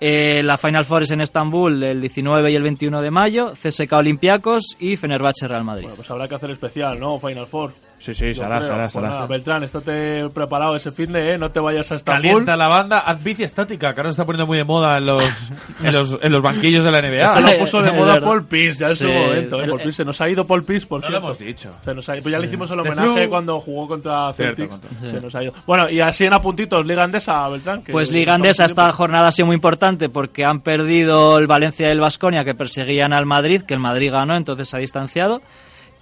[0.00, 3.92] eh, la Final Four es en Estambul el 19 y el 21 de mayo, CSK
[3.94, 5.84] Olympiacos y Fenerbahce Real Madrid.
[5.84, 7.18] Bueno, pues habrá que hacer especial, ¿no?
[7.18, 7.72] Final Four.
[8.00, 8.88] Sí, sí, se se se hará.
[9.02, 11.38] nada, Beltrán, estate preparado ese fin de, ¿eh?
[11.38, 12.22] No te vayas a Estambul.
[12.30, 15.06] Calienta la banda, haz bici estática, que ahora se está poniendo muy de moda en
[15.06, 15.22] los,
[15.82, 17.26] en los, en los banquillos de la NBA.
[17.26, 18.20] Eso lo puso de moda.
[18.20, 19.12] Paul Pierce ya en su Sí.
[19.12, 19.60] momento.
[19.62, 19.66] ¿eh?
[19.68, 19.96] Paul Pierce.
[19.96, 21.26] Se nos ha ido Paul Pierce, por No lo cierto.
[21.26, 21.70] hemos dicho.
[21.84, 22.22] Se nos ha ido.
[22.22, 24.78] Pues ya le hicimos el homenaje cuando jugó contra Cierto, Celtics.
[24.90, 25.52] contra- Se nos ha ido.
[25.66, 27.82] Bueno, y así en apuntitos, Liga Andesa, Beltrán.
[27.82, 31.88] que Pues Liga Andesa esta jornada ha sido muy importante porque han perdido el Valencia
[31.88, 35.42] y el Vasconia que perseguían al Madrid, que el Madrid ganó, entonces se ha distanciado.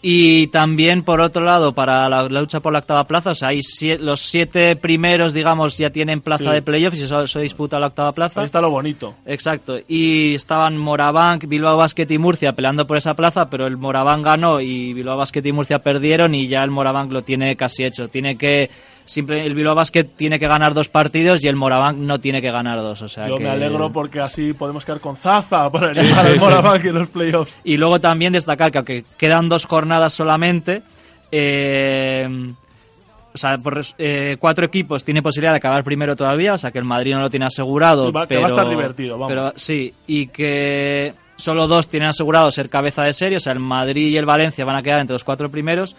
[0.09, 3.49] Y también, por otro lado, para la, la lucha por la octava plaza, o sea,
[3.49, 3.61] hay
[3.99, 6.51] los siete primeros, digamos, ya tienen plaza Sí.
[6.51, 8.39] de playoffs y se, se disputa la octava plaza.
[8.41, 9.15] Ahí está lo bonito.
[9.27, 9.79] Exacto.
[9.89, 14.61] Y estaban Morabank, Bilbao Basket y Murcia peleando por esa plaza, pero el Morabank ganó
[14.61, 18.07] y Bilbao Basket y Murcia perdieron y ya el Morabank lo tiene casi hecho.
[18.07, 18.71] Tiene que
[19.07, 22.51] siempre el Bilbao Basket tiene que ganar dos partidos y el Morabank no tiene que
[22.51, 25.95] ganar dos, o sea Yo que- me alegro porque así podemos quedar con Zaza para
[25.95, 26.39] Sí, llegar sí, al sí.
[26.41, 27.57] Morabank en los playoffs.
[27.65, 30.83] Y luego también destacar que aunque quedan dos jornadas solamente,
[31.31, 32.29] eh,
[33.35, 36.79] o sea, por eh, cuatro equipos tienen posibilidad de acabar primero todavía, o sea que
[36.79, 38.07] el Madrid no lo tiene asegurado.
[38.07, 39.29] Sí, va- que va a estar divertido, vamos.
[39.29, 43.61] Pero sí, y que solo dos tienen asegurado ser cabeza de serie, o sea, el
[43.61, 45.95] Madrid y el Valencia van a quedar entre los cuatro primeros.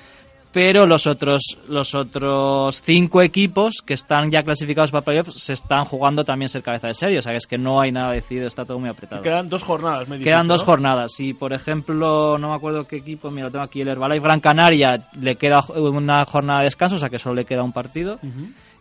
[0.58, 5.86] Pero los otros, los otros cinco equipos que están ya clasificados para playoffs se están
[5.86, 7.20] jugando también ser cabeza de serie.
[7.20, 9.22] O sea, que es que no hay nada decidido, está todo muy apretado.
[9.22, 10.66] Quedan dos jornadas, me Quedan dijiste, dos ¿no?
[10.66, 14.24] jornadas y, por ejemplo, no me acuerdo qué equipo, mira, lo tengo aquí, el Herbalife
[14.24, 17.72] Gran Canaria le queda una jornada de descanso, o sea que solo le queda un
[17.72, 18.18] partido.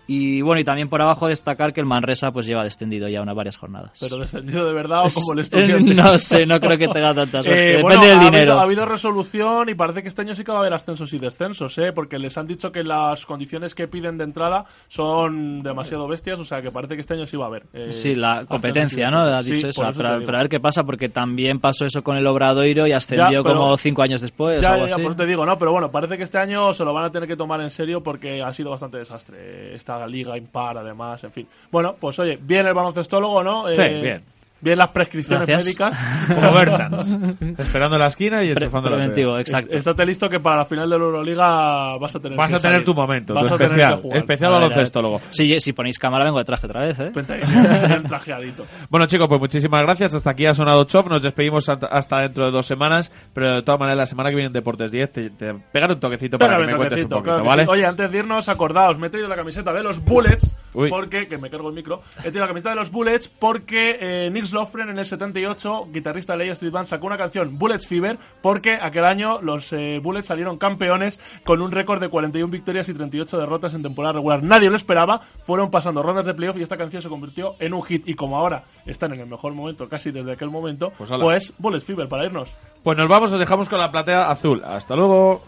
[0.09, 3.35] Y bueno, y también por abajo destacar que el Manresa pues lleva descendido ya unas
[3.35, 3.91] varias jornadas.
[4.01, 5.95] Pero descendido de verdad o como el estudiante.
[5.95, 7.51] No sé, no creo que tenga tanta suerte.
[7.53, 8.37] Eh, Depende bueno, del ha dinero.
[8.53, 11.13] Habido, ha habido resolución y parece que este año sí que va a haber ascensos
[11.13, 11.93] y descensos, ¿eh?
[11.93, 16.45] porque les han dicho que las condiciones que piden de entrada son demasiado bestias, o
[16.45, 17.65] sea que parece que este año sí va a haber.
[17.73, 19.19] eh, Sí, la competencia, ¿no?
[19.21, 19.83] Ha dicho Sí, eso.
[19.83, 20.27] eso pero, te digo.
[20.27, 23.57] pero a ver qué pasa, porque también pasó eso con el Obradoiro y ascendió pero-
[23.59, 24.59] como cinco años después.
[24.59, 25.03] o Ya, algo ya, así.
[25.03, 25.59] por eso te digo, ¿no?
[25.59, 28.03] Pero bueno, parece que este año se lo van a tener que tomar en serio
[28.03, 29.37] porque ha sido bastante desastre.
[29.41, 29.75] eh,
[30.05, 31.47] Liga impar, además, en fin.
[31.71, 33.69] Bueno, pues oye, bien el baloncestólogo, ¿no?
[33.69, 34.36] Sí, Eh, bien.
[34.67, 35.65] Bien las prescripciones Gracias.
[35.65, 36.27] médicas.
[36.35, 37.17] Como Bertans.
[37.57, 39.77] Esperando en la esquina y enchufando la preventivo, exacto.
[39.77, 42.59] Estate listo que para la final de la Euroliga vas a tener Vas que a
[42.59, 42.85] tener salir.
[42.85, 44.19] tu momento, Vas tu a tener especial, que jugar.
[44.19, 44.71] especial A ver, a ver.
[44.71, 45.21] baloncestólogo.
[45.31, 47.13] Si, si ponéis cámara, vengo de traje otra vez, ¿eh?
[47.15, 48.67] Bien trajeadito.
[48.91, 50.15] Bueno chicos, pues muchísimas gracias.
[50.15, 51.07] Hasta aquí ha sonado Chop.
[51.09, 53.13] Nos despedimos hasta- hasta dentro de dos semanas.
[53.33, 56.01] Pero de todas maneras, la semana que viene en Deportes 10 te, te pegaré un
[56.01, 57.63] toquecito para Pégame que me cuentes un toquecito, poquito, claro que ¿vale?
[57.63, 57.69] sí.
[57.71, 60.89] Oye, antes de irnos, acordaos, me he traído la camiseta de los Bullets, Uy.
[60.91, 64.31] porque, que me cargo el micro, he traído la camiseta de los Bullets porque eh,
[64.33, 68.17] Nils Lofgren en el 78, guitarrista de Ley Street Band, sacó una canción, Bullets Fever,
[68.41, 72.95] porque aquel año los eh, Bullets salieron campeones con un récord de 41 victorias y
[72.95, 74.43] 38 derrotas en temporada regular.
[74.43, 77.83] Nadie lo esperaba, fueron pasando rondas de playoff y esta canción se convirtió en un
[77.83, 78.09] hit.
[78.09, 81.53] Y como ahora están en el mejor momento, casi desde aquel momento, Pues pues.
[81.59, 82.49] Bullets Fever para irnos.
[82.83, 84.63] Pues nos vamos, os dejamos con la platea azul.
[84.65, 85.43] Hasta luego.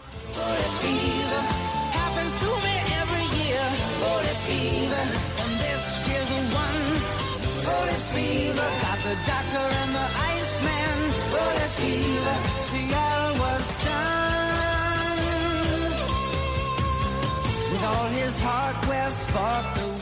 [18.29, 19.98] His hard west fought the